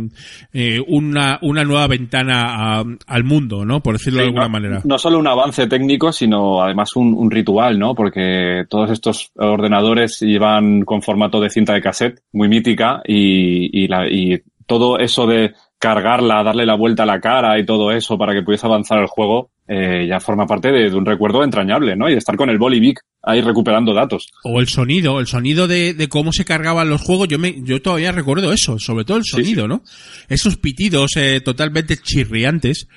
[0.53, 3.81] eh, una, una nueva ventana a- al mundo, ¿no?
[3.81, 4.81] Por decirlo de alguna no, manera.
[4.85, 7.95] No solo un avance técnico, sino además un, un ritual, ¿no?
[7.95, 13.87] Porque todos estos ordenadores iban con formato de cinta de cassette, muy mítica, y, y,
[13.89, 18.17] la- y todo eso de cargarla, darle la vuelta a la cara y todo eso
[18.17, 21.95] para que pudiese avanzar el juego, eh, ya forma parte de, de un recuerdo entrañable,
[21.95, 22.09] ¿no?
[22.09, 24.27] Y de estar con el Bolivic ahí recuperando datos.
[24.43, 27.81] O el sonido, el sonido de, de cómo se cargaban los juegos, yo me, yo
[27.81, 29.83] todavía recuerdo eso, sobre todo el sonido, ¿no?
[30.29, 32.87] Esos pitidos eh, totalmente chirriantes,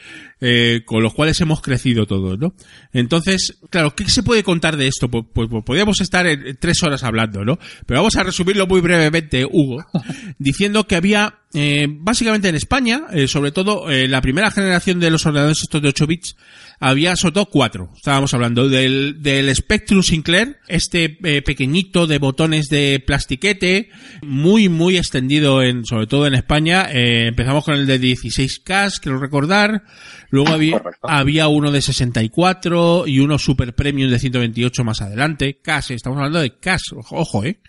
[0.41, 2.55] eh, con los cuales hemos crecido todos, ¿no?
[2.93, 5.09] Entonces, claro, ¿qué se puede contar de esto?
[5.11, 7.59] Pues, pues, pues podríamos estar en- tres horas hablando, ¿no?
[7.86, 9.84] Pero vamos a resumirlo muy brevemente, Hugo,
[10.38, 15.11] diciendo que había, eh, básicamente en España, eh, sobre todo eh, la primera generación de
[15.11, 16.36] los ordenadores estos de 8 bits,
[16.81, 17.91] había sobre todo cuatro.
[17.95, 23.91] Estábamos hablando del, del Spectrum Sinclair, este eh, pequeñito de botones de plastiquete,
[24.22, 26.89] muy, muy extendido en, sobre todo en España.
[26.91, 29.83] Eh, empezamos con el de 16K, quiero recordar.
[30.31, 35.59] Luego había, había uno de 64 y uno super premium de 128 más adelante.
[35.62, 37.61] Cash, estamos hablando de cash, ojo, eh.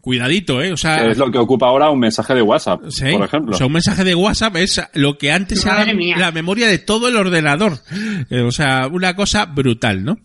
[0.00, 0.72] Cuidadito, eh.
[0.72, 3.54] O sea, es lo que ocupa ahora un mensaje de WhatsApp, Sí, por ejemplo.
[3.54, 6.16] O sea, un mensaje de WhatsApp es lo que antes era mía.
[6.16, 7.78] la memoria de todo el ordenador.
[8.30, 10.18] Eh, o sea, una cosa brutal, ¿no?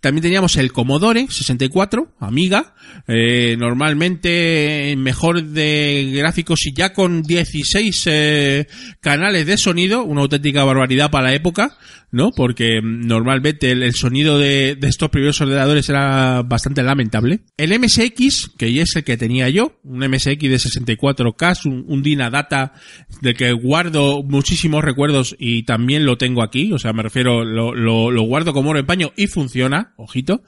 [0.00, 2.74] También teníamos el Commodore 64, Amiga,
[3.06, 8.66] eh, normalmente mejor de gráficos y ya con 16 eh,
[9.00, 11.76] canales de sonido, una auténtica barbaridad para la época,
[12.12, 12.30] ¿no?
[12.30, 17.40] Porque mm, normalmente el, el sonido de, de estos primeros ordenadores era bastante lamentable.
[17.56, 22.02] El MSX, que ya es el que tenía yo, un MSX de 64K, un, un
[22.02, 22.72] Dynadata
[23.20, 27.74] del que guardo muchísimos recuerdos y también lo tengo aquí, o sea, me refiero, lo,
[27.74, 30.42] lo, lo guardo como oro en paño y funciona, ojito,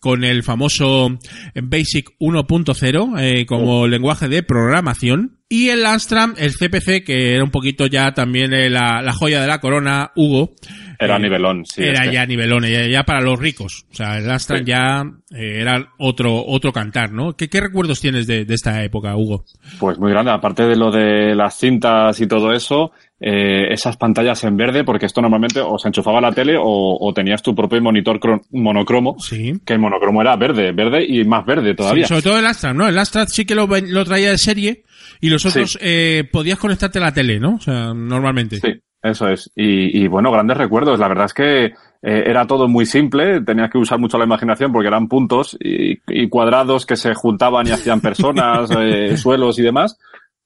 [0.00, 1.16] con el famoso
[1.54, 5.38] Basic 1.0 eh, como lenguaje de programación.
[5.48, 9.40] Y el Amstrad, el CPC, que era un poquito ya también eh, la, la joya
[9.40, 10.54] de la corona, Hugo.
[11.04, 11.82] Era eh, nivelón, sí.
[11.82, 13.84] era es que- ya nivelón, ya, ya para los ricos.
[13.90, 14.64] O sea, el Amstrad Sí.
[14.66, 15.02] ya
[15.34, 17.32] eh, era otro otro cantar, ¿no?
[17.34, 19.44] ¿Qué, qué recuerdos tienes de, de esta época, Hugo?
[19.78, 24.42] Pues muy grande, aparte de lo de las cintas y todo eso, eh, esas pantallas
[24.44, 27.80] en verde, porque esto normalmente o se enchufaba la tele o, o tenías tu propio
[27.80, 29.52] monitor cro- monocromo, Sí.
[29.64, 32.04] que el monocromo era verde, verde y más verde todavía.
[32.04, 32.88] Sí, sobre todo el Amstrad, ¿no?
[32.88, 34.82] El Amstrad sí que lo, lo traía de serie
[35.20, 35.78] y los otros Sí.
[35.80, 37.54] eh, podías conectarte a la tele, ¿no?
[37.54, 38.56] O sea, normalmente.
[38.56, 38.72] Sí,
[39.02, 39.50] eso es.
[39.56, 40.98] Y, y bueno, grandes recuerdos.
[40.98, 44.72] La verdad es que eh, era todo muy simple, tenías que usar mucho la imaginación
[44.72, 49.62] porque eran puntos y, y cuadrados que se juntaban y hacían personas, eh, suelos y
[49.62, 49.98] demás.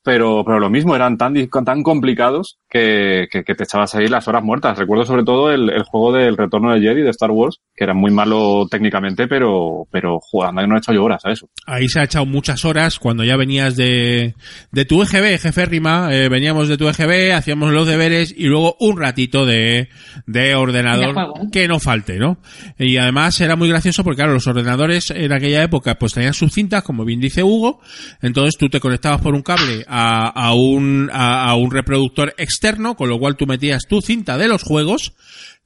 [0.07, 1.34] Pero, pero lo mismo, eran tan,
[1.64, 4.78] tan complicados que, que, que te echabas ahí las horas muertas.
[4.78, 7.92] Recuerdo sobre todo el, el juego del retorno de Jedi de Star Wars, que era
[7.92, 11.48] muy malo técnicamente, pero, pero jugando no he hecho yo horas a eso.
[11.66, 14.36] Ahí se ha echado muchas horas cuando ya venías de,
[14.70, 18.76] de tu EGB, jefe Rima, eh, veníamos de tu EGB, hacíamos los deberes y luego
[18.78, 19.88] un ratito de,
[20.26, 22.38] de De ordenador que no falte, ¿no?
[22.78, 26.52] Y además era muy gracioso porque claro, los ordenadores en aquella época pues tenían sus
[26.52, 27.80] cintas, como bien dice Hugo,
[28.22, 32.97] entonces tú te conectabas por un cable a, a un, a, a un reproductor externo,
[32.97, 35.12] con lo cual tú metías tu cinta de los juegos,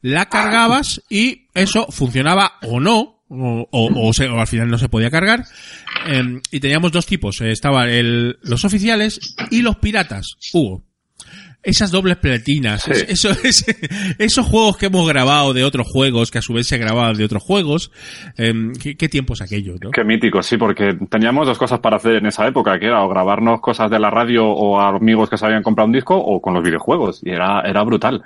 [0.02, 4.78] la cargabas y eso funcionaba o no, o, o- o se- o al final no
[4.78, 5.44] se podía cargar.
[6.06, 9.20] Eh, y teníamos dos tipos, eh, estaban el, los oficiales
[9.50, 10.26] y los piratas.
[10.52, 10.82] Hugo.
[11.62, 12.90] Esas dobles platinas, Sí.
[12.92, 13.64] es- eso, es-
[14.18, 17.24] esos juegos que hemos grabado de otros juegos, que a su vez se grababan de
[17.24, 17.90] otros juegos,
[18.38, 18.52] eh,
[18.82, 19.90] ¿qué, qué tiempos aquellos, no?
[19.90, 23.08] Qué mítico, sí, porque teníamos dos cosas para hacer en esa época, que era o
[23.08, 26.40] grabarnos cosas de la radio o a amigos que se habían comprado un disco o
[26.40, 27.20] con los videojuegos.
[27.24, 28.22] Y era, era brutal.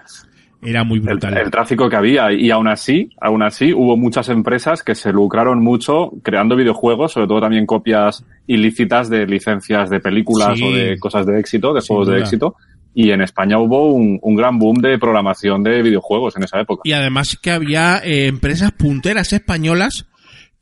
[0.66, 1.37] Era muy brutal.
[1.37, 2.32] el tráfico que había.
[2.32, 7.26] Y aún así, aún así, hubo muchas empresas que se lucraron mucho creando videojuegos, sobre
[7.26, 10.64] todo también copias ilícitas de licencias de películas Sí.
[10.64, 12.55] o de cosas de éxito, de Sin juegos de éxito.
[12.95, 16.83] Y en España hubo un, gran boom de programación de videojuegos en esa época.
[16.85, 20.07] Y además que había eh, empresas punteras españolas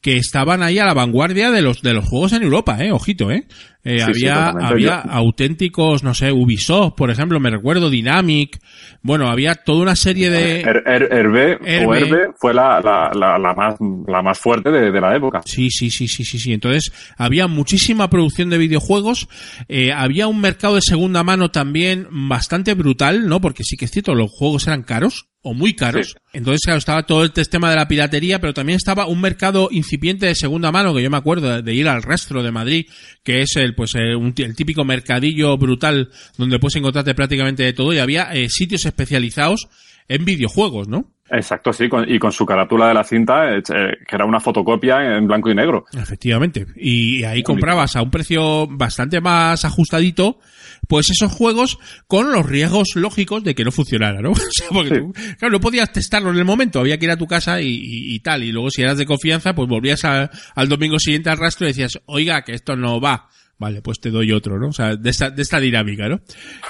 [0.00, 3.30] que estaban ahí a la vanguardia de los de los juegos en Europa, eh, ojito,
[3.30, 3.46] eh.
[3.84, 8.58] Eh, Sí, había, había auténticos, no sé, Ubisoft, por ejemplo, me recuerdo, Dynamic.
[9.02, 10.62] Bueno, había toda una serie de...
[10.64, 11.98] Er- Er- Herbe, o Herbe.
[11.98, 13.74] Herbe fue la, la, la, la más,
[14.06, 15.40] la más fuerte de, de la época.
[15.44, 16.52] Sí, sí, sí, sí, sí, sí.
[16.52, 19.28] Entonces, había muchísima producción de videojuegos,
[19.68, 23.40] eh, había un mercado de segunda mano también bastante brutal, ¿no?
[23.40, 26.06] Porque sí que es cierto, los juegos eran caros o muy caros.
[26.10, 26.14] Sí.
[26.34, 30.26] Entonces, claro, estaba todo el tema de la piratería, pero también estaba un mercado incipiente
[30.26, 32.86] de segunda mano, que yo me acuerdo de, de ir al rastro de Madrid,
[33.24, 37.72] que es el, pues, eh, un el típico mercadillo brutal donde puedes encontrarte prácticamente de
[37.72, 39.68] todo y había eh, sitios especializados
[40.08, 41.10] en videojuegos, ¿no?
[41.30, 45.16] Exacto, sí, con- y con su carátula de la cinta, eh, que era una fotocopia
[45.16, 45.86] en blanco y negro.
[45.96, 46.66] Efectivamente.
[46.76, 50.40] Y ahí comprabas a un precio bastante más ajustadito,
[50.88, 54.32] pues esos juegos con los riesgos lógicos de que no funcionara, ¿no?
[54.32, 57.16] O sea, porque tú, claro, no podías testarlo en el momento, había que ir a
[57.16, 58.42] tu casa y, y- y tal.
[58.44, 61.70] Y luego si eras de confianza, pues volvías a- al domingo siguiente al rastro y
[61.70, 63.28] decías, oiga, que esto no va.
[63.62, 64.70] Vale, pues te doy otro, ¿no?
[64.70, 66.20] O sea, de esta, de esta dinámica, ¿no?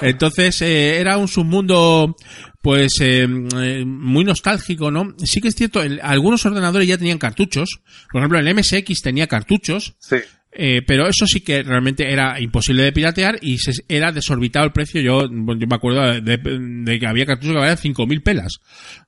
[0.02, 2.14] Entonces, eh, era un submundo,
[2.60, 3.26] pues, eh,
[3.56, 5.14] eh, muy nostálgico, ¿no?
[5.16, 7.80] Sí que es cierto, algunos ordenadores ya tenían cartuchos.
[8.12, 9.94] Por ejemplo, el MSX tenía cartuchos.
[10.00, 10.16] Sí.
[10.54, 14.72] Eh, pero eso sí que realmente era imposible de piratear y se, era desorbitado el
[14.72, 15.00] precio.
[15.00, 18.60] Yo, yo me acuerdo de, de que había cartuchos que valían 5.000 pelas.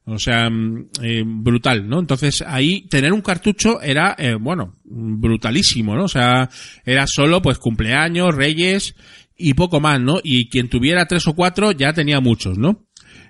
[0.06, 2.00] O sea, mm, eh, brutal, ¿no?
[2.00, 6.04] Entonces ahí tener un cartucho era, eh, bueno, brutalísimo, ¿no?
[6.04, 6.48] O sea,
[6.84, 8.94] era solo pues cumpleaños, reyes
[9.36, 10.20] y poco más, ¿no?
[10.22, 12.84] Y quien tuviera tres o cuatro ya tenía muchos, ¿no?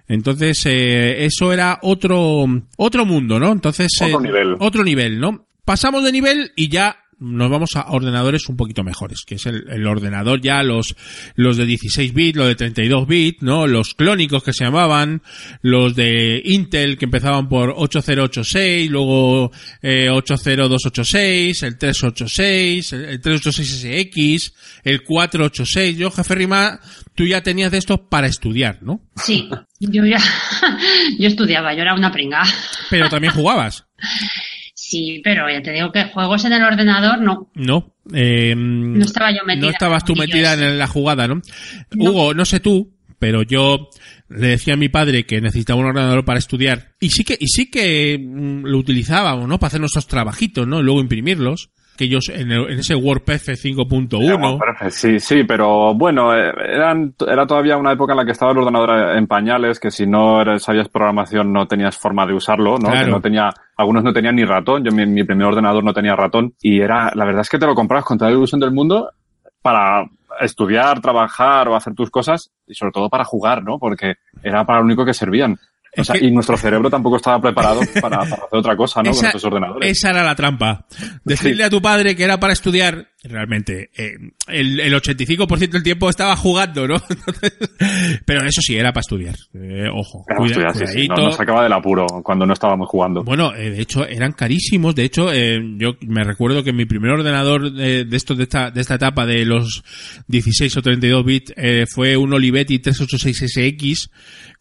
[0.07, 2.45] Entonces, eh, eso era otro,
[2.77, 3.53] otro mundo, ¿no?
[3.53, 4.55] Entonces, Otro nivel.
[4.61, 5.47] otro nivel, ¿no?
[5.65, 9.65] Pasamos de nivel y ya nos vamos a ordenadores un poquito mejores, que es el,
[9.69, 10.95] el ordenador ya, los,
[11.35, 13.67] los de 16 bits, los de 32 bits, ¿no?
[13.67, 15.23] Los clónicos que se llamaban,
[15.63, 19.51] los de Intel que empezaban por 8086, luego
[19.83, 24.53] eh, 80286, el 386, el, el 386SX,
[24.85, 25.97] el 486.
[25.97, 26.81] Yo, jefe Rima,
[27.15, 29.01] tú ya tenías de estos para estudiar, ¿no?
[29.17, 29.49] Sí,
[29.79, 30.19] yo ya,
[31.19, 32.43] yo estudiaba, yo era una pringa.
[32.91, 33.87] Pero también jugabas.
[34.95, 37.51] Sí, pero ya te digo que juegos en el ordenador no.
[37.55, 37.95] No.
[38.13, 41.43] Eh, No estaba yo metida No estabas tú metida en la jugada, ¿no?
[41.97, 43.89] Hugo, no sé tú, pero yo
[44.29, 46.93] le decía a mi padre que necesitaba un ordenador para estudiar.
[47.01, 49.59] Y sí que, y sí que mm, lo utilizábamos, ¿no?
[49.59, 50.79] Para hacer nuestros trabajitos, ¿no?
[50.79, 51.71] Y luego imprimirlos.
[51.97, 54.59] Que ellos en, el- en ese WordPress 5.1.
[54.59, 58.53] Perfecto, Sí, sí, pero bueno, eh, eran, era todavía una época en la que estaba
[58.53, 62.73] el ordenador en pañales, que si no eres- sabías programación no tenías forma de usarlo,
[62.79, 62.91] ¿no?
[62.91, 63.05] Claro.
[63.07, 66.17] Que no tenía, algunos no tenían ni ratón, yo mi, mi primer ordenador no tenía
[66.17, 68.73] ratón, y era, la verdad es que te lo comprabas con toda la ilusión del
[68.73, 69.11] mundo
[69.63, 70.05] para
[70.41, 73.79] estudiar, trabajar o hacer tus cosas, y sobre todo para jugar, ¿no?
[73.79, 75.57] Porque era para lo único que servían.
[75.97, 79.11] O sea, y nuestro cerebro tampoco estaba preparado para, para hacer otra cosa, ¿no?
[79.11, 79.91] con Esa, estos ordenadores.
[79.91, 80.87] esa era la trampa.
[81.25, 84.13] Decirle a tu padre que era para estudiar, realmente, eh,
[84.49, 86.97] el, el 85% del tiempo estaba jugando, ¿no?
[87.09, 87.53] Entonces,
[88.27, 89.35] pero eso sí, era para estudiar.
[89.55, 92.89] Eh, ojo, Era cuida- estudiar, sí, sí, no- nos sacaba del apuro cuando no estábamos
[92.89, 93.23] jugando.
[93.25, 94.95] Bueno, eh, de hecho eran carísimos.
[94.95, 98.71] De hecho, eh, yo me recuerdo que mi primer ordenador de, de estos de esta,
[98.71, 99.83] de esta etapa de los
[100.29, 104.11] 16 o 32 bits eh, fue un Olivetti 386SX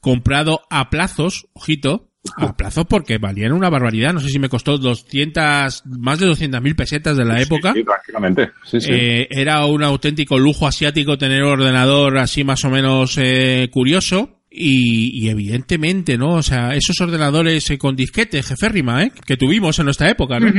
[0.03, 4.13] comprado a plazos, ojito, a plazos porque valían una barbaridad.
[4.13, 7.73] No sé si me costó 200, más de 200 mil pesetas de la época.
[7.73, 8.51] Sí, prácticamente.
[8.65, 8.89] Sí, sí.
[8.91, 14.41] Eh, era un auténtico lujo asiático tener un ordenador así más o menos eh, curioso.
[14.55, 16.35] Y, y evidentemente, ¿no?
[16.35, 19.11] O sea, esos ordenadores eh, con disquetes, jeférrima, ¿eh?
[19.25, 20.51] Que tuvimos en nuestra época, ¿no?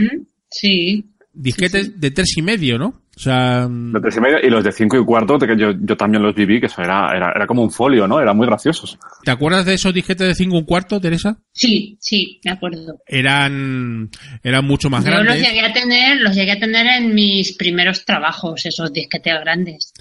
[0.50, 1.04] Sí.
[1.32, 3.03] Disquetes de tres y medio, ¿no?
[3.16, 5.96] O sea, De tres y medio y los de cinco y cuarto, que yo, yo
[5.96, 8.20] también los viví, que eso era, era, era como un folio, ¿no?
[8.20, 8.98] Eran muy graciosos.
[9.24, 11.38] ¿te acuerdas de esos disquetes de cinco y un cuarto, Teresa?
[11.52, 12.98] Sí, sí, me acuerdo.
[13.06, 14.10] Eran,
[14.42, 15.46] eran mucho más Yo los grandes.
[15.48, 19.92] llegué a tener, los llegué a tener en mis primeros trabajos, esos disquetes grandes,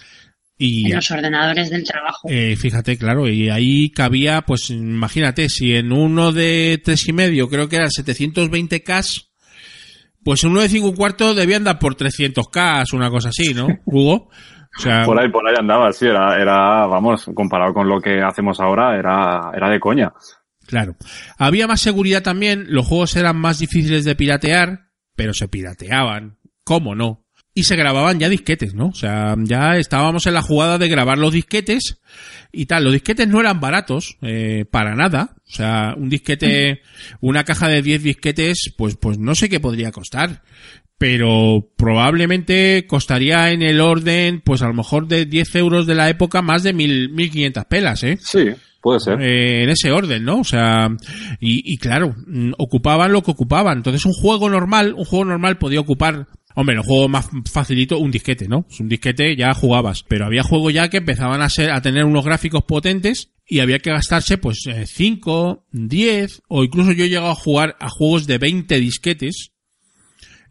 [0.58, 2.28] Y en los ordenadores del trabajo.
[2.32, 7.48] Eh, fíjate, claro, y ahí cabía, pues imagínate, si en uno de tres y medio
[7.50, 9.26] creo que eran 720K,
[10.24, 13.68] pues en uno de cinco y cuarto debía andar por 300K, una cosa así, ¿no,
[13.86, 14.30] Hugo?
[14.76, 18.22] O sea, Por ahí, por ahí andaba, sí, era, era, vamos, comparado con lo que
[18.22, 20.12] hacemos ahora, era, era de coña.
[20.66, 20.96] Claro.
[21.38, 26.96] Había más seguridad también, los juegos eran más difíciles de piratear, pero se pirateaban, ¿cómo
[26.96, 27.26] no?
[27.54, 28.88] Y se grababan ya disquetes, ¿no?
[28.88, 32.02] O sea, ya estábamos en la jugada de grabar los disquetes
[32.52, 32.84] y tal.
[32.86, 35.33] Los disquetes no eran baratos, eh, para nada.
[35.48, 36.82] O sea, un disquete,
[37.22, 40.42] una caja de 10 disquetes, pues, pues no sé qué podría costar.
[40.98, 46.10] Pero probablemente costaría en el orden, pues a lo mejor de 10 euros de la
[46.10, 48.18] época, más de mil, 1500 pelas, ¿eh?
[48.22, 49.22] Sí, puede ser.
[49.22, 50.40] Eh, en ese orden, ¿no?
[50.40, 50.88] O sea,
[51.40, 53.80] y, y claro, mm, ocupaban lo que ocupaban.
[53.80, 58.12] Entonces un juego normal, un juego normal podía ocupar Hombre, el juego más facilito, un
[58.12, 58.66] disquete, ¿no?
[58.80, 60.04] Un disquete ya jugabas.
[60.08, 63.80] Pero había juegos ya que empezaban a ser, a tener unos gráficos potentes y había
[63.80, 68.38] que gastarse pues 5, 10 o incluso yo he llegado a jugar a juegos de
[68.38, 69.54] 20 disquetes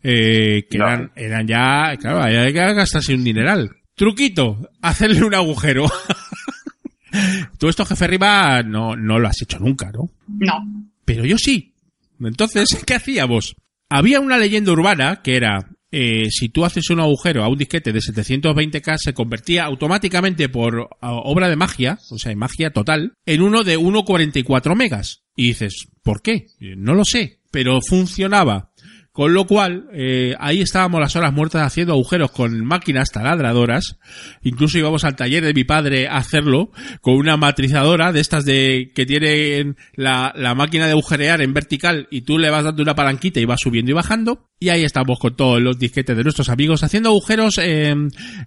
[0.03, 3.71] eh, que eran, eran ya, claro, había que gastarse un dineral.
[3.95, 5.87] Truquito, hacerle un agujero.
[7.59, 10.11] Tú esto, jefe arriba, no, no lo has hecho nunca, ¿no?
[10.27, 10.89] No.
[11.05, 11.75] Pero yo sí.
[12.21, 13.55] Entonces, ¿qué hacíamos?
[13.89, 17.93] Había una leyenda urbana que era, eh, si tú haces un agujero a un disquete
[17.93, 23.63] de 720K, se convertía automáticamente por obra de magia, o sea, magia total, en uno
[23.63, 25.23] de 1,44 megas.
[25.37, 26.47] Y dices, ¿por qué?
[26.59, 28.72] No lo sé, pero funcionaba.
[29.13, 33.99] Con lo cual, eh, ahí estábamos las horas muertas haciendo agujeros con máquinas taladradoras.
[34.43, 36.71] Incluso íbamos al taller de mi padre a hacerlo
[37.03, 42.09] con una matrizadora de estas de que tiene la, la máquina de agujerear en vertical
[42.11, 44.49] y tú le vas dando una palanquita y vas subiendo y bajando.
[44.59, 47.95] Y ahí estamos con todos los disquetes de nuestros amigos haciendo agujeros eh,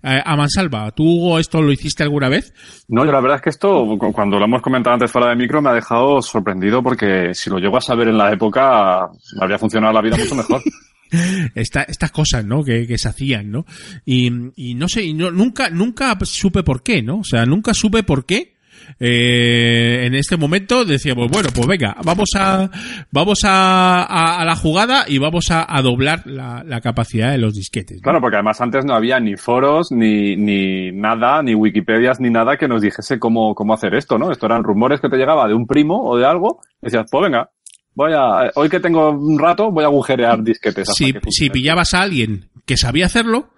[0.01, 0.89] a mansalva.
[0.91, 2.53] ¿Tú, Hugo, esto lo hiciste alguna vez?
[2.88, 5.36] No, yo la verdad es que esto, cu- cuando lo hemos comentado antes fuera de
[5.36, 9.01] micro, me ha dejado sorprendido porque si lo llego a saber en la época,
[9.41, 10.55] habría funcionado la vida mucho mejor.
[11.56, 12.64] Esta- estas cosas, ¿no?
[12.64, 13.66] Que, que se hacían, ¿no?
[14.06, 17.20] Y, y no sé, y no, nunca, nunca supe por qué, ¿no?
[17.20, 18.56] O sea, nunca supe por qué.
[18.99, 22.70] eh, en este momento decíamos, bueno, pues venga, vamos a,
[23.12, 27.38] vamos a, a, a la jugada y vamos a, a doblar la, la capacidad de
[27.38, 27.97] los disquetes.
[27.97, 28.01] ¿no?
[28.03, 32.58] Claro, porque además antes no había ni foros, ni, ni nada, ni Wikipedias, ni nada
[32.58, 34.32] que nos dijese cómo, cómo hacer esto, ¿no?
[34.32, 36.60] Esto eran rumores que te llegaba de un primo o de algo.
[36.82, 37.49] Y decías, pues venga,
[37.95, 40.89] voy a, hoy que tengo un rato, voy a agujerear disquetes.
[40.89, 43.49] hasta Si, que si pillabas a alguien que sabía hacerlo,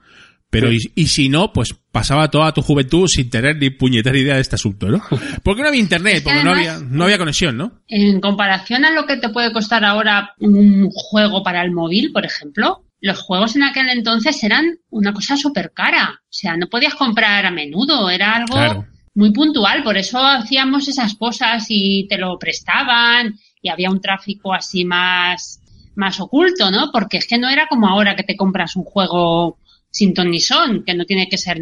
[0.49, 4.35] pero y, y si no, pues pasaba toda tu juventud sin tener ni puñetera idea
[4.35, 5.01] de este asunto, ¿no?
[5.43, 7.81] Porque no había internet, Es que porque no había, no había conexión, ¿no?
[7.89, 12.25] En comparación a lo que te puede costar ahora un juego para el móvil, por
[12.25, 16.21] ejemplo, los juegos en aquel entonces eran una cosa súper cara.
[16.23, 18.85] O sea, no podías comprar a menudo, era algo Claro.
[19.13, 19.83] muy puntual.
[19.83, 25.61] Por eso hacíamos esas cosas y te lo prestaban y había un tráfico así más,
[25.95, 26.89] más oculto, ¿no?
[26.91, 29.57] Porque es que no era como ahora que te compras un juego
[29.89, 31.59] sin ton ni son, que no tiene que ser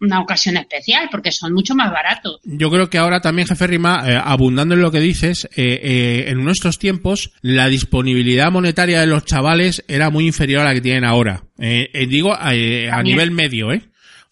[0.00, 2.40] una ocasión especial, porque son mucho más baratos.
[2.44, 6.24] Yo creo que ahora también, jefe Rima, eh, abundando en lo que dices, eh, eh,
[6.28, 10.80] en nuestros tiempos la disponibilidad monetaria de los chavales era muy inferior a la que
[10.80, 11.44] tienen ahora.
[11.56, 13.82] Digo, a nivel medio, ¿eh?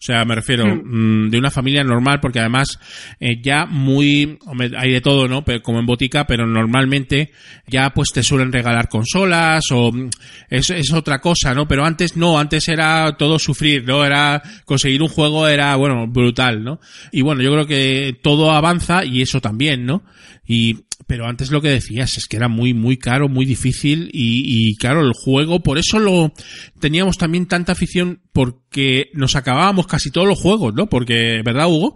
[0.03, 2.77] O sea, me refiero mm, de una familia normal, porque además
[3.21, 4.37] eh, ya muy,
[4.77, 5.45] hay de todo, ¿no?
[5.45, 7.31] Pero como en botica, pero normalmente
[7.67, 10.09] ya pues te suelen regalar consolas o mm,
[10.49, 11.69] es, es otra cosa, ¿no?
[11.69, 14.03] Pero antes no, antes era todo sufrir, ¿no?
[14.03, 16.81] Era conseguir un juego era, bueno, brutal, ¿no?
[17.13, 20.03] Y bueno, yo creo que todo avanza y eso también, ¿no?
[20.45, 24.71] Y, pero antes lo que decías es que era muy, muy caro, muy difícil y,
[24.71, 26.33] y claro, el juego, por eso lo
[26.79, 30.87] teníamos también tanta afición porque nos acabábamos casi todos los juegos, ¿no?
[30.87, 31.95] Porque, ¿verdad, Hugo?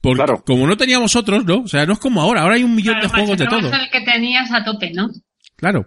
[0.00, 1.60] Porque como no teníamos otros, ¿no?
[1.60, 3.72] O sea, no es como ahora, ahora hay un millón de juegos de todo.
[3.72, 5.08] El que tenías a tope, ¿no?
[5.56, 5.86] Claro.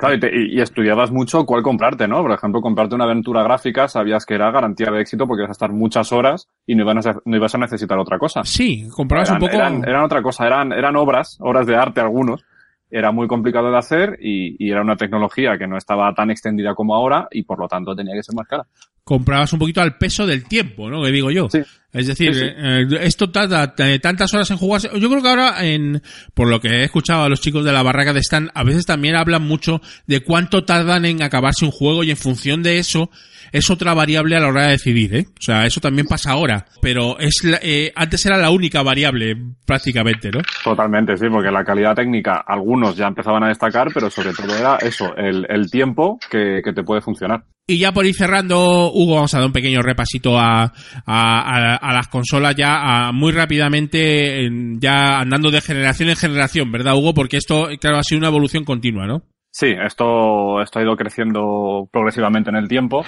[0.00, 2.22] Claro, y, te- y- estudiabas mucho cuál comprarte, ¿no?
[2.22, 5.52] Por ejemplo, comprarte una aventura gráfica, sabías que era garantía de éxito porque ibas a
[5.52, 8.42] estar muchas horas y no ibas a, no ibas a necesitar otra cosa.
[8.44, 9.58] Sí, comprabas eran, un poco...
[9.60, 12.44] Eran, eran otra cosa, eran, eran obras, obras de arte algunos.
[12.92, 16.74] Era muy complicado de hacer y, y era una tecnología que no estaba tan extendida
[16.74, 18.66] como ahora y por lo tanto tenía que ser más cara.
[19.04, 21.00] comprabas un poquito al peso del tiempo, ¿no?
[21.04, 21.48] Que digo yo.
[21.92, 22.46] Es decir, Sí, sí.
[22.56, 24.88] eh, esto tarda eh, tantas horas en jugarse.
[24.98, 26.02] Yo creo que ahora, en,
[26.34, 28.86] por lo que he escuchado a los chicos de la barraca de Stan, a veces
[28.86, 33.10] también hablan mucho de cuánto tardan en acabarse un juego y en función de eso
[33.52, 35.26] es otra variable a la hora de decidir, ¿eh?
[35.36, 39.34] O sea, eso también pasa ahora, pero es la- eh, antes era la única variable
[39.66, 40.40] prácticamente, ¿no?
[40.62, 44.76] Totalmente, sí, porque la calidad técnica, algunos ya empezaban a destacar, pero sobre todo era
[44.76, 47.42] eso, el, el tiempo que, que te puede funcionar.
[47.72, 50.72] Y ya por ir cerrando, Hugo, vamos a dar un pequeño repasito a,
[51.06, 56.94] a, las consolas ya a- muy rápidamente, en- ya andando de generación en generación, ¿verdad,
[56.96, 57.14] Hugo?
[57.14, 59.22] Porque esto, claro, ha sido una evolución continua, ¿no?
[59.52, 63.04] Sí, esto, esto ha ido creciendo progresivamente en el tiempo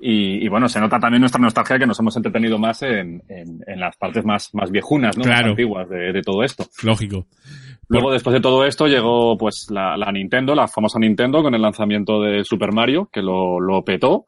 [0.00, 3.60] y, y bueno, se nota también nuestra nostalgia que nos hemos entretenido más en, en,
[3.66, 5.24] en las partes más, más viejunas, ¿no?
[5.24, 5.42] Claro.
[5.42, 6.66] Más antiguas de, de todo esto.
[6.82, 7.26] Lógico.
[7.88, 11.62] Luego, después de todo esto, llegó pues la, la Nintendo, la famosa Nintendo, con el
[11.62, 14.26] lanzamiento de Super Mario, que lo, lo petó.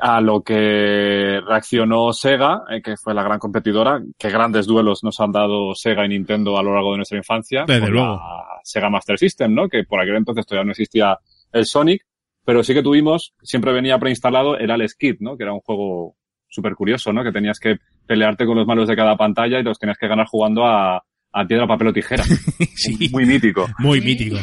[0.00, 4.00] A lo que reaccionó Sega, eh, que fue la gran competidora.
[4.16, 7.64] Qué grandes duelos nos han dado Sega y Nintendo a lo largo de nuestra infancia.
[7.66, 8.14] Desde luego.
[8.14, 9.68] la Sega Master System, ¿no?
[9.68, 11.18] Que por aquel entonces todavía no existía
[11.52, 12.02] el Sonic,
[12.48, 15.36] pero sí que tuvimos, siempre venía preinstalado el Alex Kidd, ¿no?
[15.36, 16.16] Que era un juego
[16.48, 17.22] súper curioso, ¿no?
[17.22, 17.76] Que tenías que
[18.06, 20.96] pelearte con los malos de cada pantalla y los tenías que ganar jugando a,
[21.30, 22.24] a piedra, papel o tijera.
[23.12, 23.66] Muy mítico.
[23.78, 24.38] Muy mítico.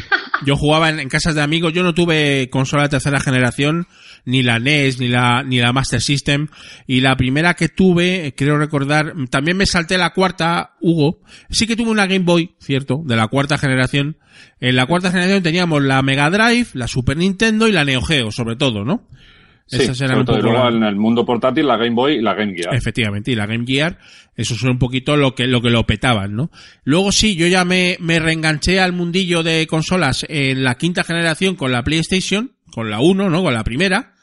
[0.45, 3.87] Yo jugaba en, casas de amigos, yo no tuve consola de tercera generación,
[4.25, 6.47] ni la NES, ni la, ni la Master System,
[6.87, 11.19] y la primera que tuve, creo recordar, también me salté la cuarta, Hugo,
[11.49, 14.17] sí que tuve una Game Boy, cierto, de la cuarta generación.
[14.59, 18.31] En la cuarta generación teníamos la Mega Drive, la Super Nintendo y la Neo Geo,
[18.31, 19.07] sobre todo, ¿no?
[19.67, 22.53] Sí, sobre todo, y luego en el mundo portátil la Game Boy y la Game
[22.53, 22.75] Gear.
[22.75, 23.97] Efectivamente, y la Game Gear,
[24.35, 26.51] eso es un poquito lo que, lo que lo petaban, ¿no?
[26.83, 31.55] Luego sí, yo ya me, me reenganché al mundillo de consolas en la quinta generación
[31.55, 33.41] con la PlayStation, con la 1, ¿no?
[33.41, 34.13] Con la primera.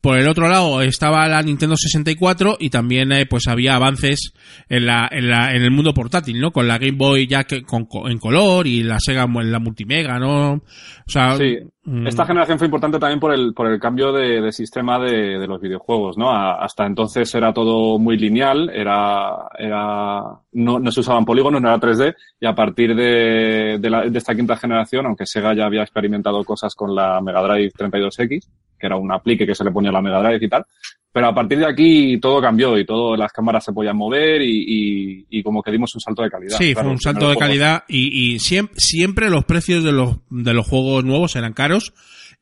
[0.00, 4.32] Por el otro lado estaba la Nintendo 64 y también eh, pues había avances
[4.70, 6.52] en la, en la en el mundo portátil, ¿no?
[6.52, 10.18] Con la Game Boy ya que con, en color y la Sega en la multimega,
[10.18, 10.52] ¿no?
[10.54, 10.62] O
[11.06, 11.58] sea, sí.
[11.92, 15.60] Mm, Esta generación fue importante también por el, por el cambio de, sistema de, los
[15.60, 16.30] videojuegos, ¿no?
[16.30, 20.22] Hasta entonces era todo muy lineal, era, era,
[20.52, 24.18] no, no se usaban polígonos, no era 3D, y a partir de, de, la, de
[24.18, 28.86] esta quinta generación, aunque Sega ya había experimentado cosas con la Mega Drive 32X, que
[28.86, 30.64] era un aplique que se le ponía a la Mega Drive y tal,
[31.12, 34.64] pero a partir de aquí todo cambió y todo, las cámaras se podían mover y,
[34.66, 36.56] y, y como que dimos un salto de calidad.
[36.56, 40.18] Sí, Claro, fue un salto de calidad y, y siempre, siempre los precios de los,
[40.30, 41.92] de los juegos nuevos eran caros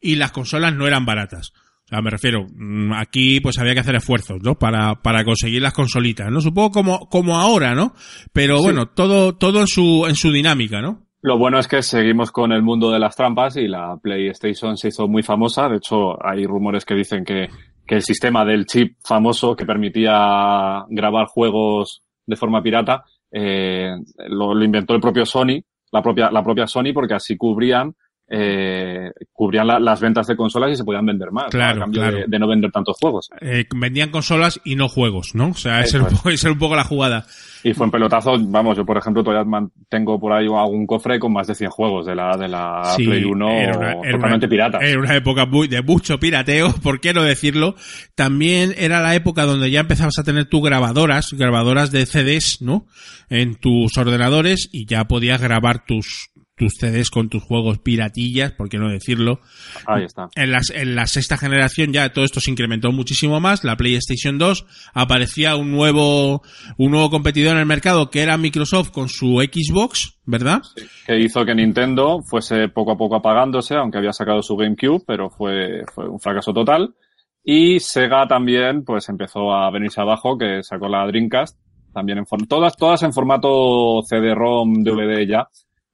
[0.00, 1.52] y las consolas no eran baratas.
[1.84, 4.56] O sea, me refiero, mm, aquí pues había que hacer esfuerzos, ¿no?
[4.58, 6.42] Para, para conseguir las consolitas, ¿no?
[6.42, 7.94] Supongo como, como ahora, ¿no?
[8.34, 8.64] Pero Sí.
[8.64, 11.06] bueno, todo, todo en su, en su dinámica, ¿no?
[11.22, 14.88] Lo bueno es que seguimos con el mundo de las trampas y la PlayStation se
[14.88, 15.68] hizo muy famosa.
[15.68, 17.48] De hecho, hay rumores que dicen que,
[17.88, 23.96] que el sistema del chip famoso que permitía grabar juegos de forma pirata eh,
[24.28, 27.94] lo, lo inventó el propio Sony, la propia, la propia Sony, porque así cubrían
[28.30, 31.50] eh, cubrían la- las ventas de consolas y se podían vender más, ¿no?
[31.50, 32.16] Claro, a cambio claro.
[32.18, 33.30] De, de no vender tantos juegos.
[33.40, 35.48] Eh, vendían consolas y no juegos, ¿no?
[35.48, 36.44] O sea, esa un es.
[36.44, 37.26] un poco la jugada.
[37.64, 39.44] Y fue en pelotazo, vamos, yo por ejemplo todavía
[39.88, 43.04] tengo por ahí algún cofre con más de 100 juegos de la, de la Sí,
[43.04, 44.78] Play 1 era una- era totalmente una- pirata.
[44.80, 47.74] Era una época muy, de mucho pirateo, ¿por qué no decirlo?
[48.14, 52.86] También era la época donde ya empezabas a tener tu grabadoras, grabadoras de CDs, ¿no?
[53.30, 58.68] En tus ordenadores y ya podías grabar tus, tus CDs con tus juegos piratillas, ¿por
[58.68, 59.40] qué no decirlo?
[59.86, 60.28] Ahí está.
[60.34, 63.64] En, las, en la sexta generación ya todo esto se incrementó muchísimo más.
[63.64, 66.42] La PlayStation 2 aparecía un nuevo,
[66.76, 70.60] un nuevo competidor en el mercado que era Microsoft con su Xbox, ¿verdad?
[71.06, 75.30] que hizo que Nintendo fuese poco a poco apagándose, aunque había sacado su GameCube, pero
[75.30, 76.94] fue, fue un fracaso total.
[77.42, 81.58] Y Sega también, pues empezó a venirse abajo, que sacó la Dreamcast,
[81.94, 85.48] también en todas, todas en formato CD-ROM, DVD ya.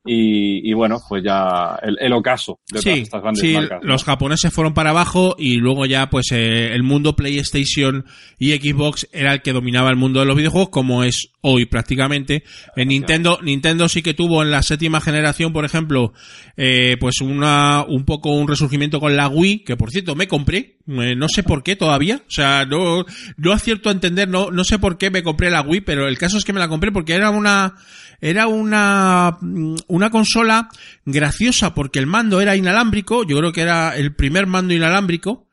[0.07, 3.81] Y, y bueno, pues ya el, el ocaso de todas Sí, estas grandes sí, marcas.
[3.83, 3.89] ¿no?
[3.89, 8.05] los japoneses fueron para abajo y luego ya pues eh, el mundo PlayStation
[8.39, 12.45] y Xbox era el que dominaba el mundo de los videojuegos como es hoy prácticamente.
[12.77, 16.13] En Nintendo, Nintendo sí que tuvo en la séptima generación, por ejemplo,
[16.57, 20.79] eh, pues una, un poco un resurgimiento con la Wii, que por cierto me compré,
[20.87, 23.05] eh, no sé por qué todavía, o sea, no,
[23.39, 26.19] no acierto a entender, no, no sé por qué me compré la Wii, pero el
[26.19, 27.75] caso es que me la compré porque era una,
[28.21, 30.69] era una, mm, una consola
[31.05, 35.47] graciosa porque el mando era inalámbrico, yo creo que era el primer mando inalámbrico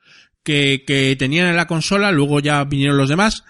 [0.43, 3.43] que, que tenían en la consola, luego ya vinieron los demás,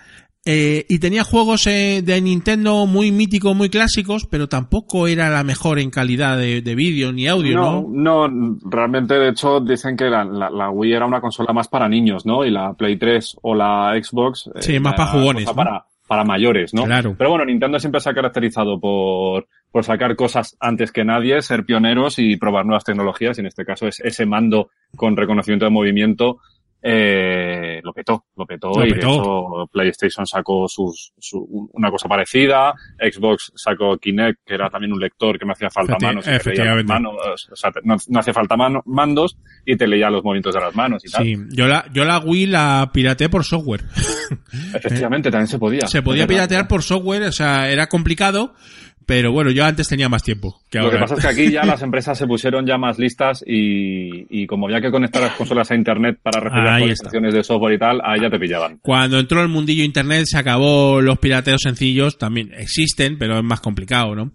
[0.44, 5.44] eh, y tenía juegos eh, de Nintendo muy míticos, muy clásicos, pero tampoco era la
[5.44, 7.86] mejor en calidad de, de vídeo ni audio, ¿no?
[7.88, 11.68] No, no, realmente de hecho dicen que la, la, la Wii era una consola más
[11.68, 12.44] para niños, ¿no?
[12.44, 14.48] Y la Play 3 o la Xbox.
[14.48, 15.56] eh, Sí, más era para jugones, cosa ¿no?
[15.56, 16.84] Para, para mayores, ¿no?
[16.84, 17.16] Claro.
[17.18, 21.64] Pero bueno, Nintendo siempre se ha caracterizado por, por sacar cosas antes que nadie, ser
[21.64, 23.38] pioneros y probar nuevas tecnologías.
[23.38, 26.40] Y en este caso es ese mando con reconocimiento de movimiento.
[26.84, 29.08] Eh, lo petó, lo petó, Lo y petó.
[29.08, 34.92] de hecho PlayStation sacó sus, su- una cosa parecida, Xbox sacó Kinect, que era también
[34.94, 36.92] un lector que me hacía falta Efecti- manos, efectivamente.
[36.92, 37.14] manos,
[37.52, 40.76] o sea, no, no hacía falta mano- mandos y te leía los movimientos de las
[40.76, 41.24] manos y tal.
[41.24, 43.82] Sí, yo la, yo la Wii la pirateé por software.
[44.74, 45.88] Efectivamente, también se podía.
[45.88, 48.54] Se podía piratear por software, o sea, era complicado,
[49.06, 50.98] pero bueno, yo antes tenía más tiempo que Lo ahora.
[50.98, 54.46] que pasa es que aquí ya las empresas se pusieron ya más listas y, y
[54.48, 57.80] como había que conectar las consolas a internet para recibir Ahí actualizaciones de software y
[57.80, 58.78] tal, ahí ya te pillaban.
[58.82, 63.60] Cuando entró el mundillo internet se acabó los pirateos sencillos, también existen, pero es más
[63.60, 64.32] complicado, ¿no?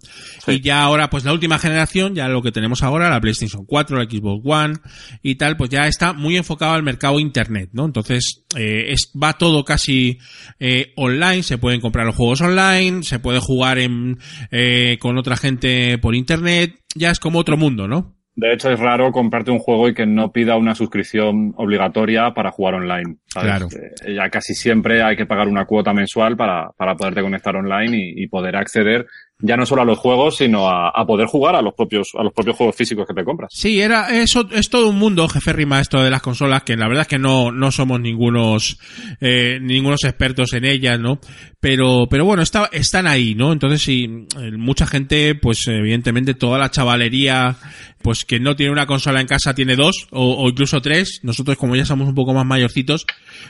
[0.47, 3.99] Y ya ahora, pues la última generación, ya lo que tenemos ahora, la PlayStation 4,
[3.99, 4.75] la Xbox One
[5.23, 7.85] y tal, pues ya está muy enfocado al mercado internet, ¿no?
[7.85, 10.19] Entonces, eh, es, va todo casi
[10.59, 14.19] eh, online, se pueden comprar los juegos online, se puede jugar en,
[14.51, 14.56] eh,
[15.01, 18.17] con otra gente por internet, ya es como otro mundo, ¿no?
[18.37, 22.51] De hecho, es raro comprarte un juego y que no pida una suscripción obligatoria para
[22.51, 23.17] jugar online.
[23.29, 23.49] ¿sabes?
[23.49, 23.69] Claro.
[24.05, 27.97] Eh, ya casi siempre hay que pagar una cuota mensual para, para poderte conectar online
[27.97, 29.07] y, y poder acceder
[29.39, 32.23] ya no solo a los juegos, sino a, a poder jugar a los propios, a
[32.23, 33.51] los propios juegos físicos que te compras.
[33.53, 36.89] Sí, era, eso es todo un mundo, jefe Rima, esto de las consolas, que la
[36.89, 38.79] verdad es que no, no somos ningunos,
[39.21, 41.21] eh, ningunos expertos en ellas, ¿no?
[41.61, 43.53] Pero, pero bueno, está, están ahí, ¿no?
[43.53, 47.57] Entonces, sí, eh, mucha gente, pues evidentemente toda la chavalería,
[48.03, 51.21] pues que no tiene una consola en casa tiene dos, o, o incluso tres.
[51.25, 53.05] Nosotros, como ya somos un poco más mayorcitos,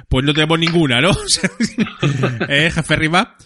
[0.09, 1.11] pues no tenemos ninguna, ¿no?
[2.49, 3.37] ¿Eh, jefe Rima?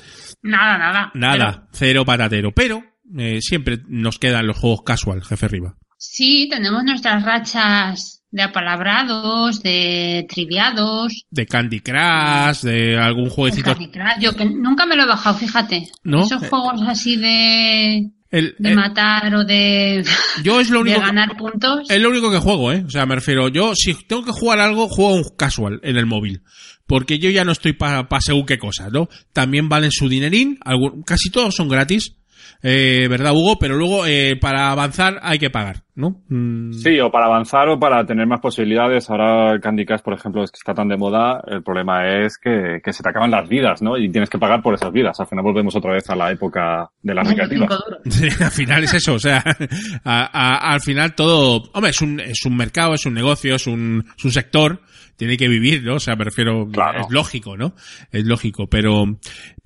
[0.43, 1.11] Nada, nada.
[1.15, 2.53] Nada, cero patatero.
[2.53, 2.83] Pero,
[3.19, 5.77] eh, siempre nos quedan los juegos casual, jefe Riva.
[5.99, 11.25] Sí, tenemos nuestras rachas de apalabrados, de triviados.
[11.31, 13.73] De Candy Crush, de algún jueguecito.
[13.75, 14.21] Candy Crush.
[14.21, 15.89] Yo que nunca me lo he bajado, fíjate.
[16.05, 16.23] ¿No?
[16.23, 20.03] Esos Eh, juegos así de, El- de el- matar o de,
[20.45, 21.91] Yo es lo de único que- ganar puntos.
[21.91, 22.85] Es lo único que juego, ¿eh?
[22.87, 26.07] O sea, me refiero, yo si tengo que jugar algo, juego un casual en el
[26.07, 26.43] móvil.
[26.91, 29.09] Porque yo ya no estoy para pa según qué cosas, ¿no?
[29.33, 32.17] También valen su dinerín, algún- casi todos son gratis,
[32.63, 33.59] eh, ¿verdad, Hugo?
[33.59, 36.21] Pero luego, eh, para avanzar hay que pagar, ¿no?
[36.29, 39.09] Mm, Sí, o para avanzar o para tener más posibilidades.
[39.09, 41.41] Ahora el Candy Crush, por ejemplo, es que está tan de moda.
[41.47, 43.97] El problema es que, que se te acaban las vidas, ¿no?
[43.97, 45.19] Y tienes que pagar por esas vidas.
[45.21, 47.71] Al final volvemos otra vez a la época de las recreativas.
[48.11, 49.43] Sí, al final es eso, o sea,
[50.05, 53.67] a- a- al final todo, hombre, es un, es un mercado, es un negocio, es
[53.67, 54.83] un, es un sector,
[55.21, 55.97] tiene que vivir, ¿no?
[55.97, 56.67] O sea, me refiero,
[57.03, 57.75] es lógico, ¿no?
[58.11, 59.05] Es lógico, pero,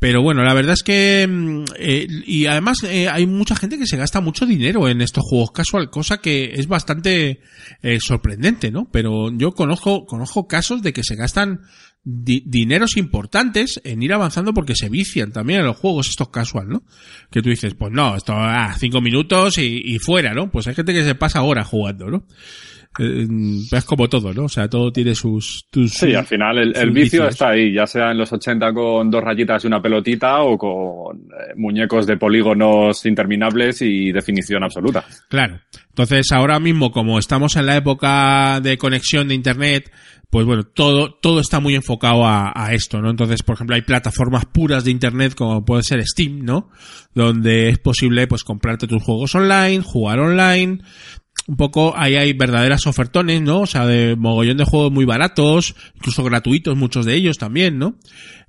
[0.00, 3.86] pero bueno, la verdad es que, mm, eh, y además eh, hay mucha gente que
[3.86, 7.38] se gasta mucho dinero en estos juegos casual, cosa que es bastante
[7.82, 8.88] eh, sorprendente, ¿no?
[8.90, 11.60] Pero yo conozco, conozco casos de que se gastan
[12.02, 16.68] di- dineros importantes en ir avanzando porque se vician también en los juegos estos casual,
[16.68, 16.82] ¿no?
[17.30, 20.50] Que tú dices, pues no, esto, ah, cinco minutos y, y fuera, ¿no?
[20.50, 22.26] Pues hay gente que se pasa horas jugando, ¿no?
[22.98, 23.26] Eh,
[23.72, 24.44] es como todo, ¿no?
[24.44, 25.66] O sea, todo tiene sus...
[25.70, 26.92] tus- Sí, al final el, vicio
[27.22, 27.28] vicios.
[27.30, 31.16] está ahí, ya sea en los 80 con dos rayitas y una pelotita o con
[31.18, 35.04] eh, muñecos de polígonos interminables y definición absoluta.
[35.28, 35.60] Claro.
[35.88, 39.90] Entonces, ahora mismo, como estamos en la época de conexión de Internet,
[40.30, 43.10] pues bueno, todo, todo está muy enfocado a, a esto, ¿no?
[43.10, 46.70] Entonces, por ejemplo, hay plataformas puras de Internet como puede ser Steam, ¿no?
[47.14, 50.82] Donde es posible, pues, comprarte tus juegos online, jugar online,
[51.46, 53.60] un poco ahí hay verdaderas ofertones, ¿no?
[53.60, 57.96] O sea, de mogollón de juegos muy baratos, incluso gratuitos, muchos de ellos también, ¿no?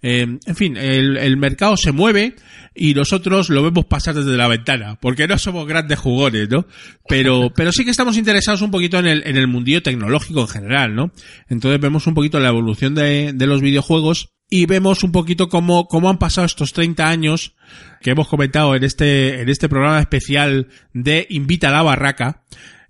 [0.01, 2.35] Eh, en fin, el, el mercado se mueve
[2.73, 6.67] y nosotros lo vemos pasar desde la ventana, porque no somos grandes jugones, ¿no?
[7.07, 10.47] Pero, pero sí que estamos interesados un poquito en el, en el mundillo tecnológico en
[10.47, 11.11] general, ¿no?
[11.49, 15.87] Entonces vemos un poquito la evolución de, de los videojuegos y vemos un poquito cómo,
[15.87, 17.55] cómo han pasado estos 30 años
[18.01, 22.43] que hemos comentado en este, en este programa especial de Invita a la Barraca.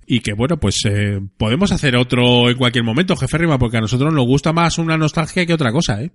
[0.06, 3.82] Y que bueno, pues eh, podemos hacer otro en cualquier momento, jefe Rima, porque a
[3.82, 6.12] nosotros nos gusta más una nostalgia que otra cosa, ¿eh?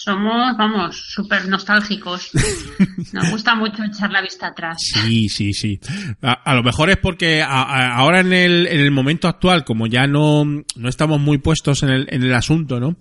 [0.00, 2.30] Somos, vamos, súper nostálgicos.
[3.12, 4.78] Nos gusta mucho echar la vista atrás.
[4.80, 5.80] Sí, sí, sí.
[6.22, 9.64] A, a lo mejor es porque a- a- ahora en el, en el momento actual,
[9.64, 12.96] como ya no, no estamos muy puestos en el, en el asunto, ¿no?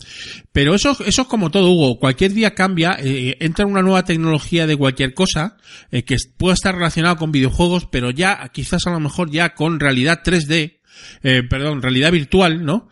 [0.52, 2.00] Pero eso, eso es como todo, Hugo.
[2.00, 5.58] Cualquier día cambia, eh, entra una nueva tecnología de cualquier cosa,
[5.92, 9.80] eh, que puede estar relacionado con videojuegos, pero ya, quizás a lo mejor ya con
[9.80, 10.80] realidad 3D,
[11.22, 12.90] eh, perdón, realidad virtual, ¿no?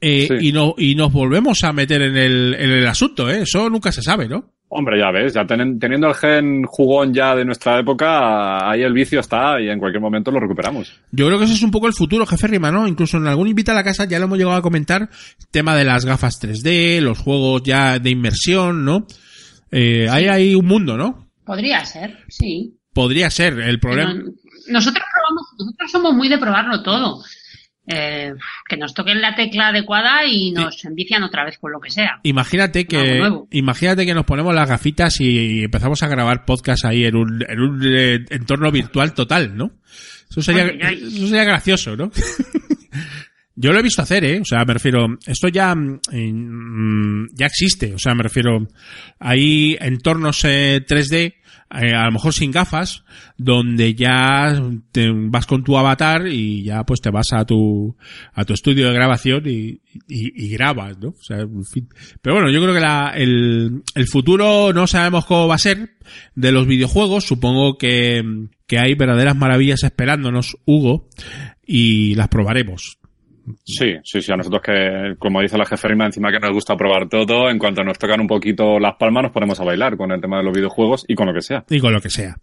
[0.00, 0.48] Eh, Sí.
[0.48, 3.42] y, no, y nos volvemos a meter en el, en el asunto, ¿eh?
[3.42, 4.52] Eso nunca se sabe, ¿no?
[4.70, 8.92] Hombre, ya ves, ya tenen- teniendo el gen jugón ya de nuestra época, ahí el
[8.92, 10.92] vicio está y en cualquier momento lo recuperamos.
[11.10, 12.86] Yo creo que ese es un poco el futuro, jefe Rima, ¿no?
[12.86, 15.08] Incluso en algún invita a la casa ya lo hemos llegado a comentar,
[15.50, 19.06] tema de las gafas 3D, los juegos ya de inmersión, ¿no?
[19.70, 21.28] Eh, Hay ahí un mundo, ¿no?
[21.46, 22.74] Podría ser, sí.
[22.92, 24.12] Podría ser el problema.
[24.12, 24.32] Pero
[24.68, 27.22] Nosotros probamos, nosotros somos muy de probarlo todo.
[27.90, 28.34] Eh,
[28.68, 32.20] que nos toquen la tecla adecuada y nos envician otra vez con lo que sea.
[32.22, 37.16] Imagínate que, imagínate que nos ponemos las gafitas y empezamos a grabar podcast ahí en
[37.16, 39.72] un, en un eh, entorno virtual total, ¿no?
[40.30, 41.02] Eso sería, Ay, ay.
[41.02, 42.10] eso sería gracioso, ¿no?
[43.60, 44.38] Yo lo he visto hacer, ¿eh?
[44.40, 47.92] O sea, me refiero, esto ya, mm, mm, ya existe.
[47.92, 48.68] O sea, me refiero,
[49.18, 51.34] hay entornos eh, 3D,
[51.70, 53.04] eh, a lo mejor sin gafas,
[53.36, 54.60] donde ya
[54.90, 57.96] te vas con tu avatar y ya pues te vas a tu,
[58.32, 61.08] a tu estudio de grabación y, y, y grabas, ¿no?
[61.08, 61.88] O sea, en fin.
[62.22, 65.96] Pero bueno, yo creo que la, el, el futuro no sabemos cómo va a ser
[66.34, 67.24] de los videojuegos.
[67.24, 68.22] Supongo que,
[68.66, 71.08] que hay verdaderas maravillas esperándonos, Hugo,
[71.66, 72.98] y las probaremos.
[73.64, 76.76] Sí, sí, sí, a nosotros que, como dice la jefe Rima, encima que nos gusta
[76.76, 80.12] probar todo, en cuanto nos tocan un poquito las palmas nos ponemos a bailar con
[80.12, 81.64] el tema de los videojuegos y con lo que sea.
[81.68, 82.36] Y con lo que sea.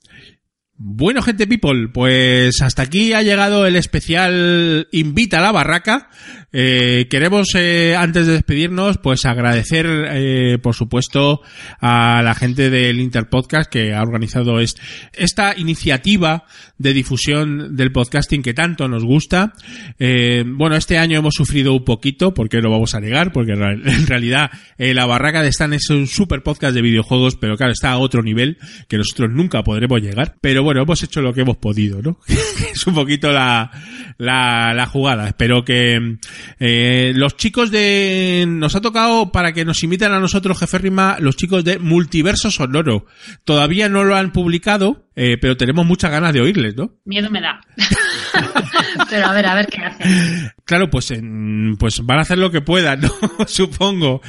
[0.77, 6.09] Bueno, gente people, pues hasta aquí ha llegado el especial Invita a la Barraca.
[6.57, 11.41] Eh, queremos, eh, antes de despedirnos, pues agradecer, eh, por supuesto,
[11.81, 14.79] a la gente del Interpodcast que ha organizado est-
[15.11, 16.45] esta iniciativa
[16.77, 19.51] de difusión del podcasting que tanto nos gusta.
[19.99, 23.59] Eh, bueno, este año hemos sufrido un poquito, porque lo vamos a negar, porque en
[23.59, 27.57] real- en realidad eh, la Barraca de Stan es un super podcast de videojuegos, pero
[27.57, 30.35] claro, está a otro nivel que nosotros nunca podremos llegar.
[30.39, 32.17] Pero bueno, hemos hecho lo que hemos podido, ¿no?
[32.73, 33.71] es un poquito la,
[34.17, 35.27] la, la jugada.
[35.27, 36.15] Espero que
[36.59, 38.45] eh, los chicos de...
[38.47, 42.51] Nos ha tocado para que nos inviten a nosotros, jefe Rima, los chicos de Multiverso
[42.51, 43.05] Sonoro.
[43.43, 46.93] Todavía no lo han publicado, eh, pero tenemos muchas ganas de oírles, ¿no?
[47.05, 47.61] Miedo me da.
[49.09, 50.51] Pero a ver, a ver qué hacen.
[50.65, 53.11] Claro, pues, en- pues van a hacer lo que puedan, ¿no?
[53.47, 54.21] Supongo.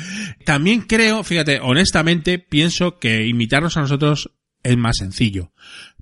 [0.44, 4.30] También creo, fíjate, honestamente, pienso que invitarnos a nosotros
[4.62, 5.52] es más sencillo.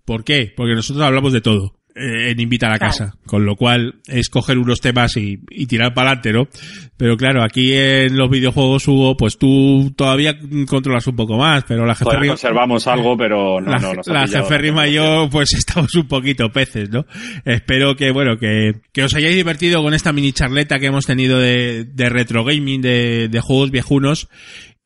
[0.04, 0.52] ¿Por qué?
[0.54, 2.92] Porque nosotros hablamos de todo eh, en Invita a la Claro.
[2.92, 3.16] Casa.
[3.26, 6.48] Con lo cual, es coger unos temas y, y tirar para adelante, ¿no?
[6.96, 10.38] Pero claro, aquí en los videojuegos, Hugo, pues tú todavía
[10.68, 14.06] controlas un poco más, pero la jefe Todavía conservamos algo, pero no, la, no, nos
[14.06, 17.06] la jeferrima y yo, pues estamos un poquito peces, ¿no?
[17.44, 21.38] Espero que, bueno, que, que os hayáis divertido con esta mini charleta que hemos tenido
[21.38, 24.28] de, de retro gaming, de, de juegos viejunos.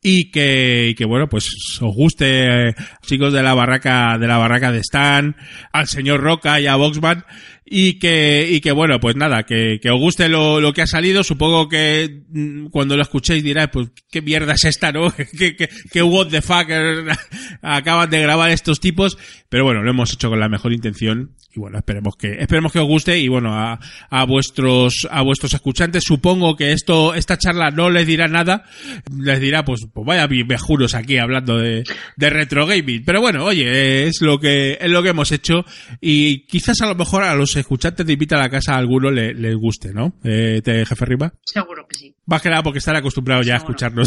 [0.01, 4.39] Y que, y que bueno, pues os guste, eh, chicos de la barraca, de la
[4.39, 5.35] barraca de Stan,
[5.73, 7.25] al señor Roca y a Voxman,
[7.71, 10.87] y que, y que bueno, pues nada, que, que os guste lo, lo que ha
[10.87, 15.13] salido, supongo que mm, cuando lo escuchéis diráis, pues qué mierda es esta, ¿no?
[15.39, 16.67] ¿Qué, qué, qué what the fuck
[17.63, 21.61] acaban de grabar estos tipos, pero bueno, lo hemos hecho con la mejor intención, y
[21.61, 26.05] bueno, esperemos que, esperemos que os guste, y bueno, a, a vuestros, a vuestros escuchantes,
[26.05, 28.65] supongo que esto, esta charla no les dirá nada,
[29.15, 31.85] les dirá, pues, pues vaya viejunos aquí hablando de,
[32.17, 35.67] de retro gaming, pero bueno, oye, es lo que, es lo que hemos hecho,
[36.01, 39.11] y quizás a lo mejor a los escuchantes de Invita a la Casa a alguno
[39.11, 40.15] le- les guste, ¿no?
[40.25, 41.33] Eh, te- jefe Riva.
[41.45, 42.15] Seguro que sí.
[42.29, 44.07] Más que nada porque están acostumbrados ya a escucharnos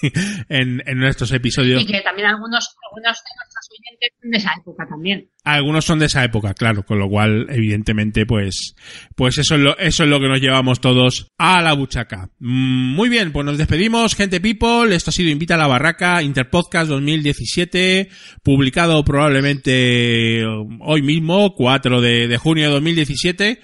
[0.48, 1.82] en, en nuestros episodios.
[1.82, 5.28] Y que también algunos, algunos de nuestros oyentes son de esa época también.
[5.44, 8.74] Algunos son de esa época, claro, con lo cual, evidentemente, pues,
[9.14, 12.30] pues eso es lo, eso es lo que nos llevamos todos a la buchaca.
[12.38, 14.94] Mm, Muy bien, pues nos despedimos, gente people.
[14.94, 18.08] Esto ha sido Invita a la Barraca, Interpodcast 2017,
[18.42, 20.42] publicado probablemente
[20.80, 23.60] hoy mismo, 4 de, de junio de 2017.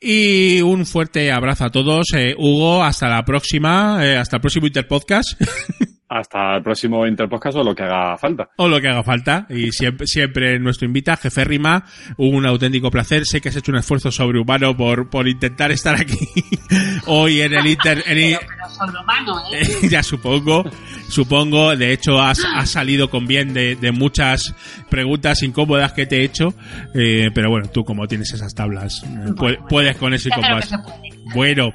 [0.00, 2.06] Y un fuerte abrazo a todos.
[2.14, 5.40] Eh, Hugo, hasta la próxima, eh, hasta el próximo Interpodcast.
[6.10, 8.48] Hasta el próximo Interpodcast o lo que haga falta.
[8.56, 9.46] o lo que haga falta.
[9.50, 11.84] Y siempre, siempre nuestro invita, jefe Rima,
[12.16, 13.26] un auténtico placer.
[13.26, 16.16] Sé que has hecho un esfuerzo sobrehumano por, por intentar estar aquí
[17.06, 18.02] hoy en el Inter.
[18.06, 19.88] en el- Pero sobrehumano, ¿eh?
[19.90, 20.64] ya supongo,
[21.08, 21.76] supongo.
[21.76, 24.54] De hecho, has, has salido con bien de, de muchas
[24.88, 26.54] preguntas incómodas que te he hecho.
[26.94, 30.40] Eh, pero bueno, tú como tienes esas tablas, eh, puedes, puedes con eso y con
[30.42, 30.70] más.
[31.34, 31.74] Bueno,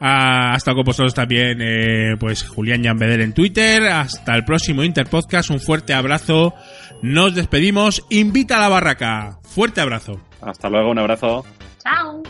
[0.00, 3.84] ah, hasta con vosotros también, eh, pues Julián Llambedel en Twitter.
[3.84, 5.50] Hasta el próximo Interpodcast.
[5.50, 6.54] Un fuerte abrazo.
[7.02, 8.04] Nos despedimos.
[8.10, 9.38] Invita a la barraca.
[9.42, 10.20] Fuerte abrazo.
[10.40, 11.44] Hasta luego, un abrazo.
[11.82, 12.22] Chao.